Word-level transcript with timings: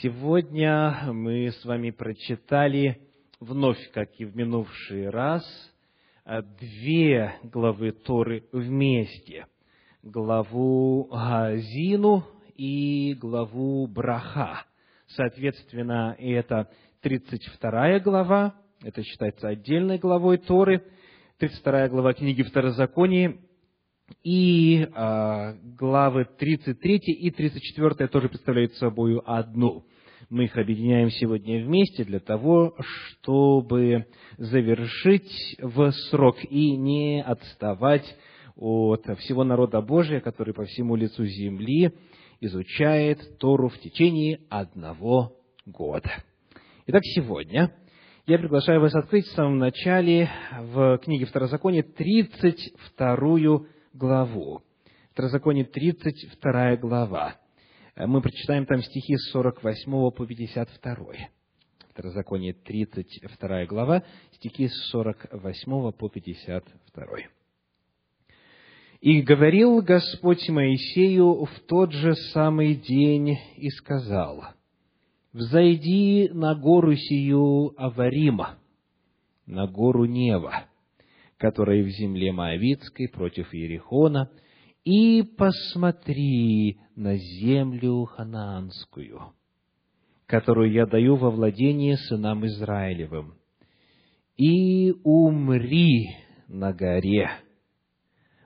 Сегодня 0.00 1.12
мы 1.12 1.50
с 1.50 1.64
вами 1.66 1.90
прочитали 1.90 2.98
вновь, 3.40 3.90
как 3.92 4.08
и 4.18 4.24
в 4.24 4.34
минувший 4.34 5.10
раз, 5.10 5.44
две 6.58 7.34
главы 7.42 7.92
Торы 7.92 8.44
вместе. 8.52 9.46
Главу 10.02 11.04
Газину 11.12 12.24
и 12.54 13.12
главу 13.20 13.86
Браха. 13.86 14.64
Соответственно, 15.08 16.16
это 16.18 16.70
32 17.02 17.98
глава, 17.98 18.54
это 18.82 19.02
считается 19.02 19.48
отдельной 19.48 19.98
главой 19.98 20.38
Торы, 20.38 20.82
32 21.36 21.88
глава 21.88 22.14
книги 22.14 22.42
Второзакония 22.42 23.36
и 24.22 24.82
э, 24.82 25.54
главы 25.78 26.26
33 26.38 26.96
и 26.98 27.30
34 27.30 28.08
тоже 28.08 28.28
представляют 28.28 28.74
собой 28.74 29.20
одну. 29.24 29.84
Мы 30.28 30.44
их 30.44 30.56
объединяем 30.56 31.10
сегодня 31.10 31.64
вместе 31.64 32.04
для 32.04 32.20
того, 32.20 32.76
чтобы 32.78 34.06
завершить 34.36 35.56
в 35.60 35.90
срок 36.10 36.36
и 36.48 36.76
не 36.76 37.22
отставать 37.22 38.04
от 38.56 39.06
всего 39.20 39.42
народа 39.42 39.80
Божия, 39.80 40.20
который 40.20 40.52
по 40.54 40.64
всему 40.64 40.94
лицу 40.94 41.24
земли 41.24 41.92
изучает 42.40 43.38
Тору 43.38 43.68
в 43.68 43.78
течение 43.78 44.40
одного 44.50 45.32
года. 45.66 46.10
Итак, 46.86 47.02
сегодня 47.04 47.74
я 48.26 48.38
приглашаю 48.38 48.80
вас 48.80 48.94
открыть 48.94 49.26
в 49.26 49.32
самом 49.32 49.58
начале 49.58 50.30
в 50.60 50.98
книге 50.98 51.24
Второзакония 51.24 51.82
32 51.82 53.62
главу. 53.92 54.62
Второзаконие 55.12 55.64
32 55.64 56.76
глава. 56.76 57.36
Мы 57.96 58.22
прочитаем 58.22 58.66
там 58.66 58.82
стихи 58.82 59.16
с 59.16 59.30
48 59.32 60.10
по 60.10 60.26
52. 60.26 61.06
Второзаконие 61.90 62.54
32 62.54 63.66
глава, 63.66 64.02
стихи 64.32 64.68
с 64.68 64.90
48 64.90 65.92
по 65.92 66.08
52. 66.08 67.06
«И 69.00 69.22
говорил 69.22 69.80
Господь 69.82 70.48
Моисею 70.48 71.44
в 71.44 71.60
тот 71.66 71.92
же 71.92 72.14
самый 72.32 72.74
день 72.74 73.38
и 73.56 73.70
сказал, 73.70 74.44
«Взойди 75.32 76.28
на 76.32 76.54
гору 76.54 76.94
сию 76.94 77.74
Аварима, 77.76 78.58
на 79.46 79.66
гору 79.66 80.04
Нева, 80.04 80.69
которая 81.40 81.82
в 81.82 81.88
земле 81.88 82.32
Моавицкой 82.32 83.08
против 83.08 83.54
Иерихона, 83.54 84.30
и 84.84 85.22
посмотри 85.22 86.78
на 86.94 87.16
землю 87.16 88.04
ханаанскую, 88.04 89.32
которую 90.26 90.70
я 90.70 90.84
даю 90.84 91.16
во 91.16 91.30
владение 91.30 91.96
сынам 91.96 92.44
Израилевым, 92.44 93.34
и 94.36 94.92
умри 95.02 96.14
на 96.46 96.74
горе, 96.74 97.30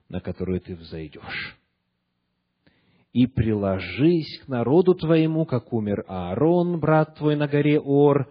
на 0.08 0.20
которую 0.20 0.60
ты 0.60 0.76
взойдешь. 0.76 1.58
И 3.12 3.26
приложись 3.26 4.40
к 4.44 4.48
народу 4.48 4.94
твоему, 4.94 5.46
как 5.46 5.72
умер 5.72 6.04
Аарон, 6.06 6.78
брат 6.78 7.16
твой, 7.16 7.34
на 7.34 7.48
горе 7.48 7.80
Ор, 7.80 8.30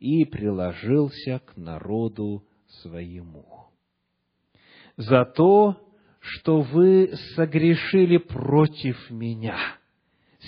и 0.00 0.24
приложился 0.24 1.40
к 1.46 1.56
народу 1.56 2.44
своему 2.82 3.59
за 5.00 5.24
то, 5.24 5.76
что 6.20 6.60
вы 6.60 7.12
согрешили 7.34 8.18
против 8.18 9.10
меня 9.10 9.56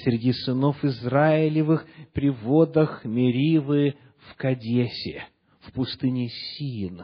среди 0.04 0.32
сынов 0.32 0.84
Израилевых 0.84 1.86
при 2.12 2.28
водах 2.28 3.02
Меривы 3.04 3.94
в 4.18 4.36
Кадесе, 4.36 5.24
в 5.60 5.72
пустыне 5.72 6.28
Син, 6.28 7.02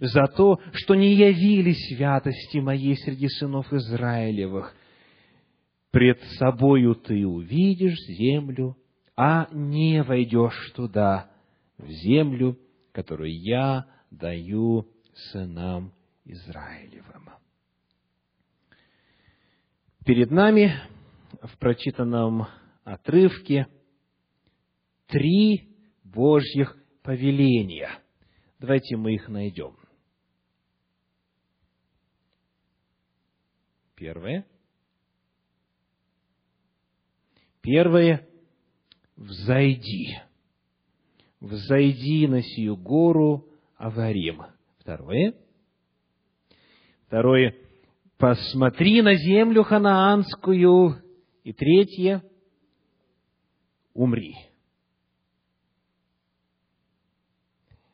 за 0.00 0.26
то, 0.26 0.60
что 0.74 0.94
не 0.94 1.14
явили 1.14 1.72
святости 1.72 2.58
моей 2.58 2.96
среди 2.96 3.28
сынов 3.28 3.72
Израилевых. 3.72 4.74
Пред 5.90 6.20
собою 6.38 6.94
ты 6.94 7.26
увидишь 7.26 7.98
землю, 8.08 8.76
а 9.16 9.48
не 9.52 10.02
войдешь 10.02 10.72
туда, 10.76 11.30
в 11.78 11.88
землю, 11.88 12.58
которую 12.92 13.34
я 13.34 13.86
даю 14.10 14.86
сынам 15.32 15.92
Израилевым. 16.30 17.28
Перед 20.04 20.30
нами 20.30 20.72
в 21.42 21.58
прочитанном 21.58 22.46
отрывке 22.84 23.66
три 25.08 25.74
Божьих 26.04 26.76
повеления. 27.02 27.90
Давайте 28.60 28.96
мы 28.96 29.14
их 29.14 29.28
найдем. 29.28 29.76
Первое. 33.96 34.46
Первое– 37.60 38.28
взойди. 39.16 40.16
Взойди 41.40 42.28
на 42.28 42.40
сию 42.40 42.76
гору 42.76 43.48
Аварим. 43.76 44.44
Второе– 44.78 45.34
Второе, 47.10 47.56
посмотри 48.18 49.02
на 49.02 49.16
землю 49.16 49.64
ханаанскую. 49.64 51.02
И 51.42 51.52
третье, 51.52 52.22
умри. 53.94 54.36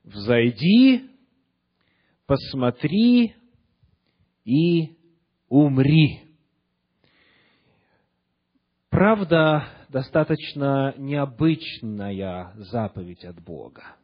Взойди, 0.04 1.08
посмотри 2.26 3.34
и 4.44 4.98
умри. 5.48 6.36
Правда, 8.90 9.66
достаточно 9.88 10.92
необычная 10.98 12.52
заповедь 12.56 13.24
от 13.24 13.42
Бога. 13.42 13.96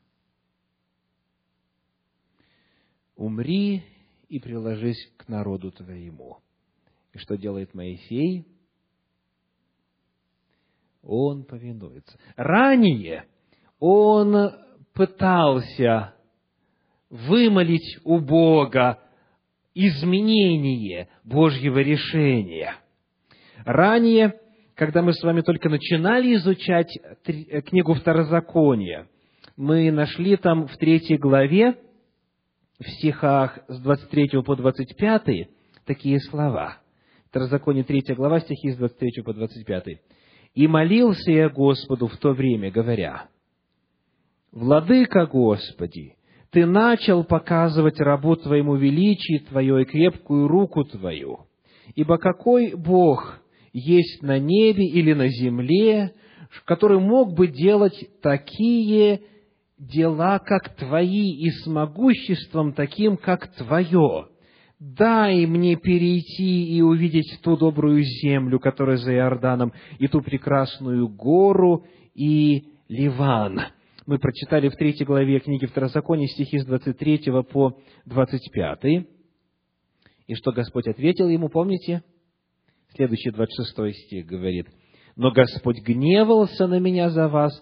Умри 3.15 3.92
и 4.33 4.39
приложись 4.39 5.13
к 5.19 5.29
народу 5.29 5.71
твоему. 5.71 6.39
И 7.13 7.19
что 7.19 7.37
делает 7.37 7.75
Моисей? 7.75 8.47
Он 11.03 11.45
повинуется. 11.45 12.19
Ранее 12.37 13.27
он 13.79 14.53
пытался 14.95 16.15
вымолить 17.11 17.99
у 18.05 18.21
Бога 18.21 19.01
изменение 19.75 21.11
Божьего 21.25 21.81
решения. 21.81 22.77
Ранее, 23.67 24.41
когда 24.75 25.03
мы 25.03 25.13
с 25.13 25.23
вами 25.23 25.43
только 25.43 25.69
начинали 25.69 26.37
изучать 26.37 26.89
книгу 27.67 27.93
Второзакония, 27.93 29.09
мы 29.59 29.91
нашли 29.91 30.39
там 30.39 30.69
в 30.69 30.77
третьей 30.79 31.19
главе 31.19 31.77
в 32.83 32.91
стихах 32.91 33.59
с 33.69 33.79
23 33.81 34.43
по 34.43 34.57
25 34.57 35.49
такие 35.87 36.21
слова. 36.21 36.79
Второзаконие 37.29 37.85
3 37.85 38.15
глава, 38.15 38.41
стихи 38.41 38.73
с 38.73 38.77
23 38.77 39.23
по 39.23 39.33
25. 39.33 39.85
«И 40.55 40.67
молился 40.67 41.31
я 41.31 41.49
Господу 41.49 42.09
в 42.09 42.17
то 42.19 42.33
время, 42.33 42.71
говоря, 42.71 43.29
«Владыка 44.51 45.27
Господи, 45.27 46.17
Ты 46.51 46.67
начал 46.67 47.25
показывать 47.25 47.99
рабу 48.01 48.37
Твоему 48.37 48.77
величие 48.77 49.41
Твое 49.41 49.83
и 49.83 49.85
крепкую 49.87 50.49
руку 50.49 50.85
Твою, 50.85 51.47
ибо 51.95 52.19
какой 52.19 52.75
Бог 52.75 53.41
есть 53.73 54.23
на 54.23 54.39
небе 54.39 54.85
или 54.85 55.15
на 55.15 55.29
земле, 55.29 56.13
который 56.67 57.01
мог 57.01 57.35
бы 57.35 57.47
делать 57.47 58.11
такие 58.21 59.23
дела, 59.83 60.39
как 60.39 60.77
Твои, 60.77 61.33
и 61.33 61.51
с 61.51 61.67
могуществом 61.67 62.73
таким, 62.73 63.17
как 63.17 63.49
Твое. 63.57 64.29
Дай 64.79 65.47
мне 65.47 65.77
перейти 65.77 66.77
и 66.77 66.81
увидеть 66.81 67.41
ту 67.43 67.57
добрую 67.57 68.03
землю, 68.03 68.59
которая 68.59 68.97
за 68.97 69.13
Иорданом, 69.13 69.73
и 69.99 70.09
ту 70.09 70.23
прекрасную 70.23 71.09
гору, 71.09 71.85
и 72.15 72.65
Ливан. 72.89 73.61
Мы 74.07 74.19
прочитали 74.19 74.69
в 74.69 74.77
третьей 74.77 75.07
главе 75.07 75.39
книги 75.39 75.67
Второзакония 75.67 76.27
стихи 76.27 76.59
с 76.59 76.67
23 76.67 77.31
по 77.53 77.79
25. 78.07 79.07
И 80.27 80.35
что 80.35 80.53
Господь 80.53 80.89
ответил 80.89 81.29
ему, 81.29 81.49
помните? 81.49 82.03
Следующий 82.95 83.31
26 83.31 83.97
стих 84.07 84.27
говорит, 84.27 84.67
«Но 85.17 85.31
Господь 85.31 85.81
гневался 85.81 86.67
на 86.67 86.79
меня 86.79 87.11
за 87.11 87.29
вас, 87.29 87.53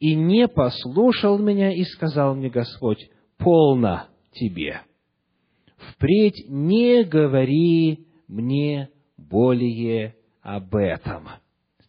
и 0.00 0.14
не 0.14 0.48
послушал 0.48 1.38
меня, 1.38 1.72
и 1.72 1.84
сказал 1.84 2.34
мне 2.34 2.48
Господь, 2.48 3.08
полно 3.38 4.06
тебе. 4.32 4.80
Впредь 5.76 6.46
не 6.48 7.04
говори 7.04 8.06
мне 8.26 8.88
более 9.16 10.16
об 10.42 10.74
этом. 10.74 11.28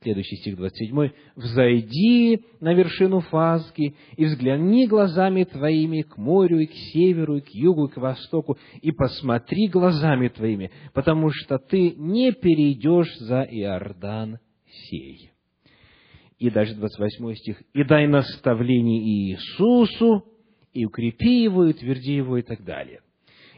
Следующий 0.01 0.37
стих 0.37 0.57
27. 0.57 1.11
«Взойди 1.35 2.41
на 2.59 2.73
вершину 2.73 3.19
Фазги 3.19 3.95
и 4.17 4.25
взгляни 4.25 4.87
глазами 4.87 5.43
твоими 5.43 6.01
к 6.01 6.17
морю 6.17 6.59
и 6.59 6.65
к 6.65 6.73
северу, 6.73 7.37
и 7.37 7.41
к 7.41 7.49
югу, 7.49 7.85
и 7.85 7.91
к 7.91 7.97
востоку, 7.97 8.57
и 8.81 8.91
посмотри 8.91 9.67
глазами 9.67 10.29
твоими, 10.29 10.71
потому 10.93 11.29
что 11.29 11.59
ты 11.59 11.91
не 11.91 12.31
перейдешь 12.31 13.15
за 13.19 13.43
Иордан 13.43 14.39
сей». 14.89 15.31
И 16.41 16.49
дальше 16.49 16.73
28 16.73 17.35
стих. 17.35 17.61
«И 17.75 17.83
дай 17.83 18.07
наставление 18.07 18.99
Иисусу, 18.99 20.25
и 20.73 20.85
укрепи 20.87 21.43
его, 21.43 21.65
и 21.65 21.69
утверди 21.69 22.15
его, 22.15 22.35
и 22.37 22.41
так 22.41 22.63
далее». 22.63 23.01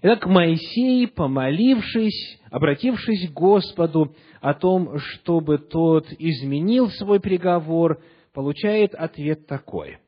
Итак, 0.02 0.28
Моисей, 0.28 1.08
помолившись, 1.08 2.42
обратившись 2.52 3.30
к 3.30 3.34
Господу 3.34 4.14
о 4.42 4.54
том, 4.54 4.98
чтобы 4.98 5.60
тот 5.60 6.08
изменил 6.20 6.90
свой 6.90 7.22
приговор, 7.22 8.04
получает 8.34 8.94
ответ 8.96 9.48
такой. 9.48 10.00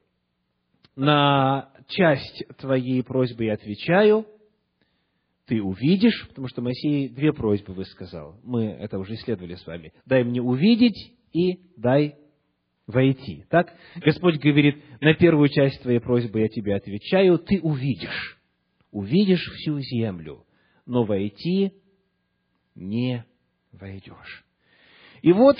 На 0.98 1.69
часть 1.88 2.44
твоей 2.57 3.01
просьбы 3.04 3.45
я 3.45 3.54
отвечаю, 3.54 4.25
ты 5.45 5.63
увидишь, 5.63 6.27
потому 6.27 6.50
что 6.50 6.62
Моисей 6.62 7.07
две 7.07 7.31
просьбы 7.31 7.72
высказал. 7.72 8.36
Мы 8.44 8.66
это 8.66 9.00
уже 9.00 9.13
исследовали 9.13 9.56
с 9.56 9.66
вами. 9.66 9.94
Дай 10.06 10.25
мне 10.25 10.42
увидеть 10.42 11.13
и 11.31 11.62
дай 11.77 12.18
войти. 12.88 13.46
Так? 13.50 13.74
Господь 13.96 14.40
говорит, 14.40 14.84
на 15.02 15.14
первую 15.14 15.50
часть 15.50 15.82
твоей 15.82 16.00
просьбы 16.00 16.42
я 16.42 16.48
тебе 16.48 16.76
отвечаю, 16.76 17.40
ты 17.40 17.60
увидишь 17.62 18.36
увидишь 18.96 19.46
всю 19.58 19.78
землю, 19.82 20.46
но 20.86 21.04
войти 21.04 21.74
не 22.76 23.26
войдешь. 23.74 24.46
И 25.22 25.34
вот, 25.34 25.58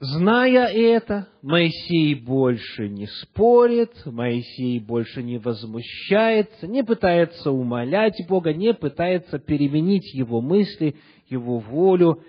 зная 0.00 0.66
это, 0.66 1.28
Моисей 1.40 2.16
больше 2.16 2.88
не 2.88 3.06
спорит, 3.06 3.92
Моисей 4.06 4.80
больше 4.80 5.22
не 5.22 5.38
возмущается, 5.38 6.66
не 6.66 6.82
пытается 6.82 7.52
умолять 7.52 8.20
Бога, 8.28 8.52
не 8.52 8.74
пытается 8.74 9.38
переменить 9.38 10.12
его 10.14 10.40
мысли, 10.40 10.96
его 11.28 11.60
волю. 11.60 12.24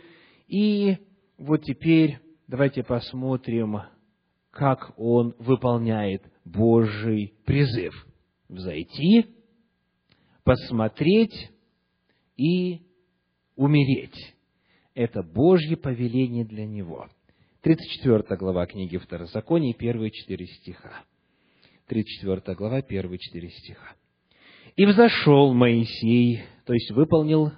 И 0.47 0.97
вот 1.39 1.63
теперь 1.63 2.19
давайте 2.47 2.83
посмотрим, 2.83 3.81
как 4.51 4.93
он 4.97 5.35
выполняет 5.39 6.23
Божий 6.43 7.33
призыв. 7.45 7.93
Взойти 8.47 9.27
посмотреть 10.43 11.51
и 12.37 12.81
умереть. 13.55 14.35
Это 14.93 15.23
Божье 15.23 15.75
повеление 15.75 16.45
для 16.45 16.65
него. 16.65 17.09
34 17.61 18.37
глава 18.37 18.67
книги 18.67 18.97
Второзакония, 18.97 19.73
первые 19.73 20.11
четыре 20.11 20.45
стиха. 20.45 21.03
34 21.87 22.55
глава, 22.55 22.81
первые 22.81 23.17
четыре 23.17 23.49
стиха. 23.49 23.95
«И 24.75 24.85
взошел 24.85 25.53
Моисей, 25.53 26.43
то 26.65 26.73
есть 26.73 26.91
выполнил 26.91 27.51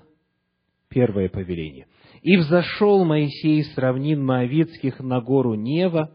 первое 0.90 1.30
повеление. 1.30 1.88
И 2.22 2.38
взошел 2.38 3.06
Моисей 3.06 3.64
с 3.64 3.78
равнин 3.78 4.24
Моавицких 4.24 5.00
на 5.00 5.22
гору 5.22 5.54
Нева, 5.56 6.12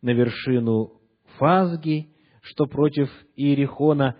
на 0.00 0.10
вершину 0.10 1.00
Фазги, 1.38 2.08
что 2.42 2.66
против 2.66 3.08
Иерихона, 3.36 4.16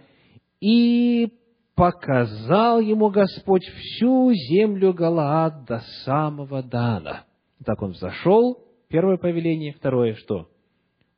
и 0.61 1.33
показал 1.75 2.81
ему 2.81 3.11
Господь 3.11 3.65
всю 3.65 4.33
землю 4.33 4.93
Галаад 4.93 5.65
до 5.65 5.81
самого 6.05 6.63
Дана. 6.63 7.25
Так 7.65 7.83
он 7.83 7.91
взошел, 7.93 8.59
первое 8.89 9.17
повеление, 9.17 9.73
второе 9.73 10.15
что? 10.15 10.49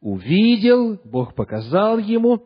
Увидел, 0.01 0.99
Бог 1.05 1.35
показал 1.35 1.99
ему, 1.99 2.39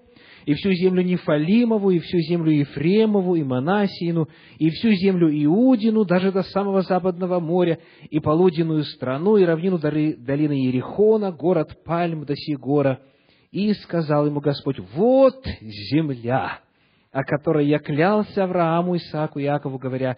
и 0.48 0.54
всю 0.54 0.72
землю 0.72 1.02
Нефалимову, 1.02 1.90
и 1.90 1.98
всю 1.98 2.20
землю 2.20 2.50
Ефремову, 2.50 3.34
и 3.34 3.42
Манасиину, 3.42 4.30
и 4.58 4.70
всю 4.70 4.92
землю 4.92 5.28
Иудину, 5.30 6.06
даже 6.06 6.32
до 6.32 6.42
самого 6.42 6.80
западного 6.80 7.38
моря, 7.38 7.80
и 8.08 8.18
полуденную 8.18 8.84
страну, 8.84 9.36
и 9.36 9.44
равнину 9.44 9.78
долины 9.78 10.52
Ерехона, 10.52 11.32
город 11.32 11.76
Пальм 11.84 12.24
до 12.24 12.34
Сигора. 12.34 12.98
И 13.50 13.74
сказал 13.74 14.24
ему 14.24 14.40
Господь, 14.40 14.78
вот 14.94 15.46
земля, 15.60 16.60
о 17.12 17.24
которой 17.24 17.66
я 17.66 17.78
клялся 17.78 18.44
Аврааму, 18.44 18.96
Исааку 18.96 19.40
Якову, 19.40 19.76
говоря, 19.76 20.16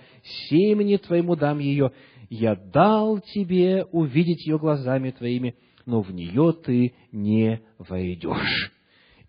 «Семени 0.49 0.97
твоему 0.99 1.35
дам 1.35 1.59
ее, 1.59 1.91
я 2.29 2.55
дал 2.55 3.19
тебе 3.19 3.85
увидеть 3.91 4.47
ее 4.47 4.61
глазами 4.61 5.11
твоими, 5.11 5.57
но 5.87 6.03
в 6.03 6.13
нее 6.13 6.53
ты 6.65 6.95
не 7.11 7.63
войдешь». 7.81 8.80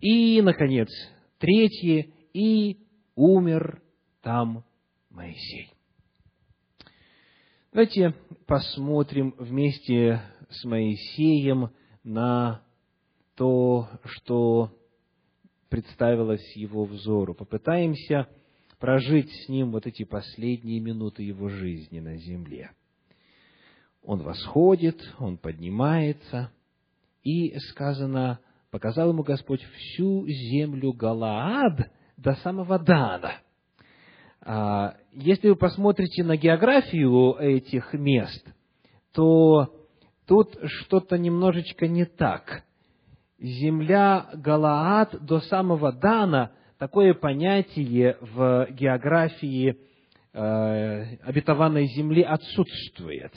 И, 0.01 0.41
наконец, 0.41 0.89
третье, 1.37 2.07
«И 2.33 2.77
умер 3.15 3.81
там 4.21 4.65
Моисей». 5.09 5.69
Давайте 7.71 8.15
посмотрим 8.47 9.35
вместе 9.37 10.21
с 10.49 10.65
Моисеем 10.65 11.69
на 12.03 12.63
то, 13.35 13.87
что 14.05 14.75
представилось 15.69 16.55
его 16.55 16.83
взору. 16.83 17.33
Попытаемся 17.35 18.27
прожить 18.79 19.29
с 19.31 19.49
ним 19.49 19.71
вот 19.71 19.85
эти 19.85 20.03
последние 20.03 20.79
минуты 20.79 21.23
его 21.23 21.47
жизни 21.47 21.99
на 21.99 22.17
земле. 22.17 22.71
Он 24.01 24.23
восходит, 24.23 24.99
он 25.19 25.37
поднимается, 25.37 26.51
и 27.23 27.55
сказано, 27.69 28.39
показал 28.71 29.09
ему 29.09 29.23
Господь 29.23 29.61
всю 29.61 30.25
землю 30.27 30.93
Галаад 30.93 31.91
до 32.17 32.33
самого 32.35 32.79
Дана. 32.79 33.33
А, 34.41 34.95
если 35.11 35.49
вы 35.49 35.55
посмотрите 35.55 36.23
на 36.23 36.37
географию 36.37 37.35
этих 37.37 37.93
мест, 37.93 38.47
то 39.13 39.73
тут 40.25 40.57
что-то 40.63 41.17
немножечко 41.17 41.87
не 41.87 42.05
так 42.05 42.63
земля 43.41 44.29
Галаад 44.33 45.25
до 45.25 45.39
самого 45.41 45.91
Дана, 45.91 46.51
такое 46.77 47.13
понятие 47.13 48.17
в 48.21 48.67
географии 48.71 49.77
э, 50.33 51.15
обетованной 51.23 51.87
земли 51.87 52.21
отсутствует. 52.21 53.33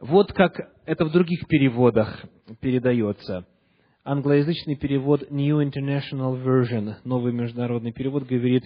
Вот 0.00 0.32
как 0.32 0.72
это 0.86 1.04
в 1.04 1.10
других 1.10 1.48
переводах 1.48 2.24
передается. 2.60 3.46
Англоязычный 4.04 4.76
перевод 4.76 5.28
New 5.28 5.60
International 5.60 6.40
Version, 6.40 6.94
новый 7.02 7.32
международный 7.32 7.92
перевод, 7.92 8.24
говорит 8.24 8.64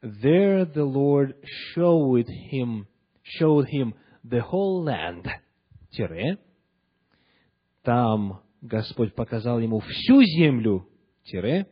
There 0.00 0.72
the 0.72 0.84
Lord 0.84 1.34
showed 1.74 2.26
him, 2.52 2.86
showed 3.40 3.66
him 3.66 3.94
the 4.24 4.42
whole 4.48 4.84
land, 4.84 5.26
тире, 5.90 6.38
там 7.82 8.40
Господь 8.62 9.14
показал 9.14 9.58
ему 9.58 9.80
всю 9.80 10.22
землю, 10.22 10.86
тире, 11.24 11.66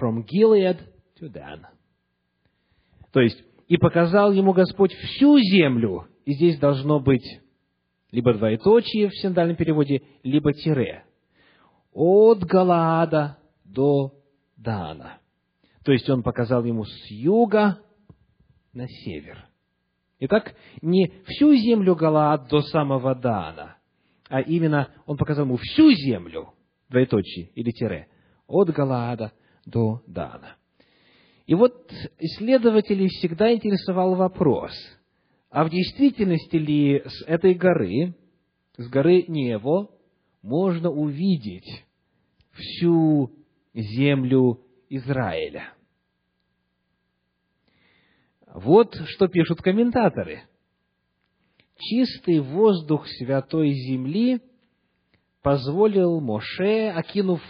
from 0.00 0.24
Gilead 0.24 0.78
to 1.20 1.30
Dan. 1.30 1.66
То 3.12 3.20
есть, 3.20 3.44
и 3.68 3.76
показал 3.76 4.32
ему 4.32 4.54
Господь 4.54 4.94
всю 4.94 5.38
землю, 5.38 6.08
и 6.24 6.32
здесь 6.32 6.58
должно 6.58 6.98
быть 6.98 7.41
либо 8.12 8.32
двоеточие 8.34 9.08
в 9.08 9.16
синдальном 9.16 9.56
переводе, 9.56 10.02
либо 10.22 10.52
тире. 10.52 11.04
От 11.92 12.44
Галаада 12.44 13.38
до 13.64 14.14
Дана. 14.56 15.18
То 15.84 15.90
есть, 15.90 16.08
он 16.08 16.22
показал 16.22 16.64
ему 16.64 16.84
с 16.84 17.06
юга 17.10 17.80
на 18.72 18.86
север. 18.86 19.44
Итак, 20.20 20.54
не 20.80 21.12
всю 21.26 21.56
землю 21.56 21.96
Галаад 21.96 22.48
до 22.48 22.60
самого 22.60 23.16
Дана– 23.16 23.76
а 24.32 24.40
именно 24.40 24.88
он 25.04 25.18
показал 25.18 25.44
ему 25.44 25.58
всю 25.58 25.92
землю, 25.92 26.54
двоеточие 26.88 27.50
или 27.54 27.70
тире, 27.70 28.08
от 28.46 28.70
Галаада 28.70 29.30
до 29.66 30.00
Дана. 30.06 30.56
И 31.44 31.54
вот 31.54 31.92
исследователей 32.18 33.08
всегда 33.08 33.52
интересовал 33.52 34.14
вопрос, 34.14 34.72
а 35.52 35.64
в 35.64 35.70
действительности 35.70 36.56
ли 36.56 37.02
с 37.04 37.22
этой 37.26 37.52
горы, 37.54 38.14
с 38.78 38.88
горы 38.88 39.26
Нево, 39.28 39.90
можно 40.40 40.90
увидеть 40.90 41.84
всю 42.52 43.30
землю 43.74 44.60
Израиля? 44.88 45.74
Вот 48.46 48.94
что 49.06 49.28
пишут 49.28 49.60
комментаторы– 49.60 50.42
чистый 51.78 52.40
воздух 52.40 53.06
святой 53.06 53.72
земли 53.72 54.40
позволил 55.42 56.20
Моше, 56.20 56.88
окинув 56.90 57.42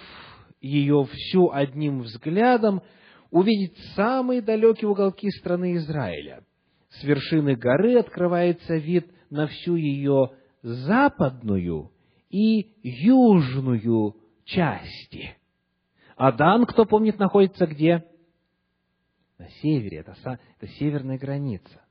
ее 0.61 1.05
всю 1.05 1.51
одним 1.53 2.01
взглядом, 2.01 2.83
увидеть 3.31 3.77
самые 3.95 4.43
далекие 4.43 4.89
уголки 4.89 5.31
страны 5.31 5.77
Израиля. 5.77 6.45
С 6.93 7.05
вершины 7.05 7.57
горы 7.57 7.99
открывается 7.99 8.77
вид 8.77 9.11
на 9.31 9.47
всю 9.47 9.77
ее 9.77 10.33
западную 10.63 11.91
и 12.29 12.73
южную 12.83 14.17
части. 14.45 15.37
Адан, 16.17 16.67
кто 16.67 16.85
помнит, 16.85 17.19
находится 17.19 17.67
где? 17.67 18.05
На 19.39 19.49
севере, 19.63 19.99
это, 19.99 20.15
это 20.25 20.73
северная 20.79 21.19
граница. 21.19 21.83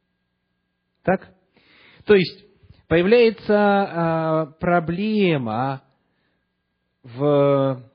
Так? 1.03 1.33
То 2.05 2.15
есть, 2.15 2.45
появляется 2.87 3.55
а, 3.57 4.45
проблема 4.59 5.81
в 7.03 7.90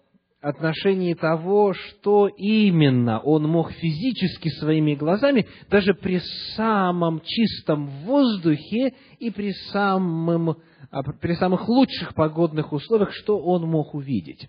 отношении 0.49 1.15
того, 1.15 1.73
что 1.73 2.29
именно 2.29 3.19
он 3.19 3.45
мог 3.45 3.73
физически 3.73 4.49
своими 4.49 4.95
глазами, 4.95 5.47
даже 5.69 5.93
при 5.93 6.21
самом 6.55 7.21
чистом 7.25 7.88
воздухе 8.05 8.95
и 9.19 9.31
при, 9.31 9.50
самым, 9.73 10.57
а, 10.91 11.03
при 11.03 11.35
самых 11.35 11.69
лучших 11.69 12.15
погодных 12.15 12.73
условиях, 12.73 13.12
что 13.12 13.38
он 13.38 13.69
мог 13.69 13.95
увидеть. 13.95 14.49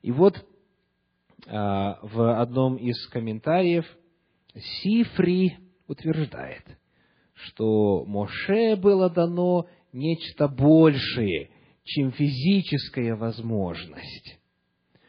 И 0.00 0.10
вот 0.10 0.42
а, 1.48 1.98
в 2.02 2.40
одном 2.40 2.76
из 2.76 3.06
комментариев 3.08 3.84
Сифри 4.54 5.58
утверждает, 5.86 6.64
что 7.34 8.06
Моше 8.06 8.76
было 8.76 9.10
дано 9.10 9.66
нечто 9.92 10.48
большее, 10.48 11.50
чем 11.84 12.10
физическая 12.10 13.14
возможность. 13.14 14.38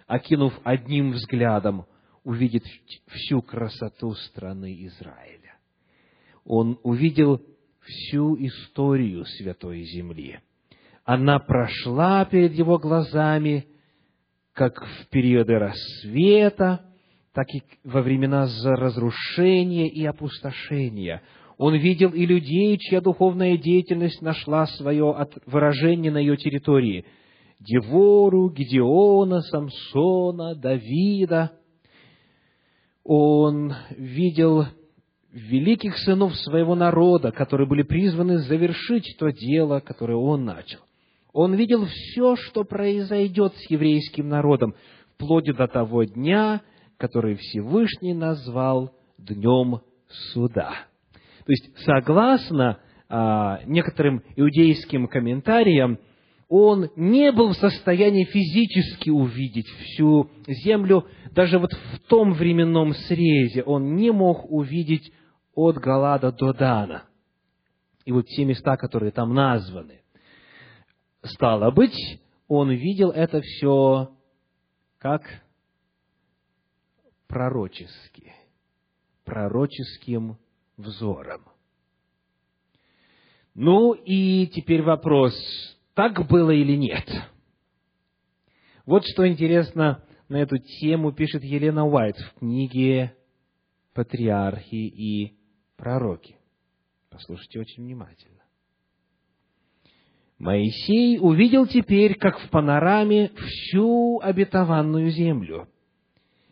Окинув 0.07 0.53
одним 0.63 1.11
взглядом, 1.11 1.85
увидит 2.23 2.63
всю 3.07 3.41
красоту 3.41 4.13
страны 4.13 4.85
Израиля. 4.85 5.57
Он 6.45 6.79
увидел 6.83 7.41
всю 7.81 8.35
историю 8.45 9.25
Святой 9.25 9.83
Земли. 9.83 10.39
Она 11.03 11.39
прошла 11.39 12.25
перед 12.25 12.53
его 12.53 12.77
глазами, 12.79 13.67
как 14.53 14.81
в 14.83 15.09
периоды 15.09 15.59
рассвета, 15.59 16.85
так 17.33 17.47
и 17.53 17.61
во 17.83 18.01
времена 18.01 18.47
разрушения 18.63 19.89
и 19.89 20.05
опустошения. 20.05 21.21
Он 21.57 21.75
видел 21.75 22.09
и 22.09 22.25
людей, 22.25 22.77
чья 22.77 23.01
духовная 23.01 23.57
деятельность 23.57 24.21
нашла 24.21 24.65
свое 24.67 25.27
выражение 25.45 26.11
на 26.11 26.17
ее 26.17 26.37
территории. 26.37 27.05
Девору, 27.59 28.49
Гедеона, 28.49 29.41
Самсона, 29.41 30.55
Давида. 30.55 31.51
Он 33.03 33.73
видел 33.91 34.65
великих 35.31 35.97
сынов 35.97 36.35
своего 36.35 36.75
народа, 36.75 37.31
которые 37.31 37.67
были 37.67 37.83
призваны 37.83 38.39
завершить 38.39 39.15
то 39.19 39.29
дело, 39.29 39.79
которое 39.79 40.17
он 40.17 40.45
начал. 40.45 40.79
Он 41.33 41.53
видел 41.53 41.85
все, 41.85 42.35
что 42.35 42.63
произойдет 42.63 43.53
с 43.55 43.69
еврейским 43.69 44.27
народом, 44.27 44.75
вплоть 45.13 45.45
до 45.45 45.67
того 45.67 46.03
дня, 46.03 46.61
который 46.97 47.35
Всевышний 47.35 48.13
назвал 48.13 48.91
Днем 49.17 49.81
Суда. 50.33 50.73
То 51.45 51.51
есть, 51.51 51.69
согласно 51.85 52.79
а, 53.09 53.59
некоторым 53.65 54.23
иудейским 54.35 55.07
комментариям, 55.07 55.99
он 56.49 56.89
не 56.95 57.31
был 57.31 57.49
в 57.49 57.57
состоянии 57.57 58.23
физически 58.23 59.09
увидеть 59.09 59.67
всю 59.67 60.29
землю, 60.47 61.05
даже 61.31 61.59
вот 61.59 61.73
в 61.73 61.99
том 62.07 62.33
временном 62.33 62.93
срезе 62.93 63.63
он 63.63 63.95
не 63.95 64.11
мог 64.11 64.49
увидеть 64.49 65.11
от 65.53 65.77
Галада 65.77 66.31
до 66.31 66.53
Дана. 66.53 67.03
И 68.05 68.11
вот 68.11 68.27
те 68.27 68.45
места, 68.45 68.77
которые 68.77 69.11
там 69.11 69.33
названы. 69.33 70.01
Стало 71.23 71.71
быть, 71.71 72.21
он 72.47 72.71
видел 72.71 73.11
это 73.11 73.41
все 73.41 74.15
как 74.99 75.23
пророчески, 77.27 78.33
пророческим 79.25 80.37
взором. 80.77 81.41
Ну 83.53 83.93
и 83.93 84.47
теперь 84.47 84.83
вопрос, 84.83 85.35
так 85.97 86.27
было 86.27 86.51
или 86.51 86.77
нет? 86.77 87.09
Вот 88.85 89.03
что 89.03 89.27
интересно 89.27 90.03
на 90.29 90.35
эту 90.35 90.59
тему 90.59 91.11
пишет 91.11 91.43
Елена 91.43 91.87
Уайт 91.87 92.15
в 92.17 92.35
книге 92.35 93.15
«Патриархи 93.95 94.75
и 94.75 95.33
пророки». 95.75 96.35
Послушайте 97.09 97.61
очень 97.61 97.83
внимательно. 97.83 98.43
Моисей 100.37 101.17
увидел 101.19 101.65
теперь, 101.65 102.13
как 102.13 102.39
в 102.41 102.49
панораме, 102.51 103.31
всю 103.35 104.19
обетованную 104.19 105.09
землю. 105.09 105.67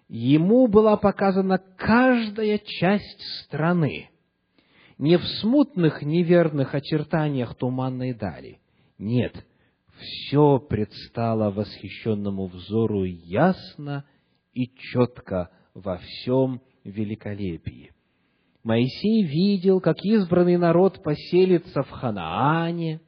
Ему 0.10 0.66
была 0.66 0.98
показана 0.98 1.60
каждая 1.78 2.58
часть 2.58 3.22
страны, 3.44 4.10
не 4.98 5.20
в 5.20 5.24
смутных 5.40 6.02
неверных 6.02 6.74
очертаниях 6.74 7.54
туманной 7.54 8.16
дали. 8.16 8.60
Нет, 8.98 9.46
все 9.98 10.60
предстало 10.60 11.52
восхищенному 11.52 12.48
взору 12.48 13.04
ясно 13.04 14.06
и 14.54 14.68
четко 14.76 15.50
во 15.74 15.98
всем 15.98 16.62
великолепии. 16.84 17.92
Моисей 18.64 19.24
видел, 19.24 19.80
как 19.80 19.98
избранный 20.04 20.58
народ 20.58 21.04
поселится 21.04 21.84
в 21.84 21.90
Ханаане, 21.90 23.02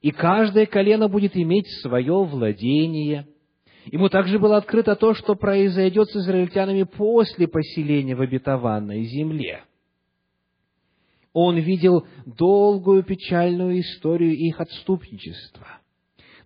и 0.00 0.10
каждое 0.10 0.66
колено 0.66 1.08
будет 1.08 1.36
иметь 1.36 1.68
свое 1.82 2.24
владение. 2.24 3.28
Ему 3.86 4.08
также 4.08 4.38
было 4.38 4.56
открыто 4.56 4.96
то, 4.96 5.14
что 5.14 5.34
произойдет 5.34 6.08
с 6.08 6.16
израильтянами 6.16 6.82
после 6.82 7.46
поселения 7.46 8.16
в 8.16 8.22
обетованной 8.22 9.04
земле. 9.04 9.64
Он 11.34 11.58
видел 11.58 12.06
долгую 12.24 13.02
печальную 13.02 13.80
историю 13.80 14.34
их 14.34 14.58
отступничества. 14.58 15.66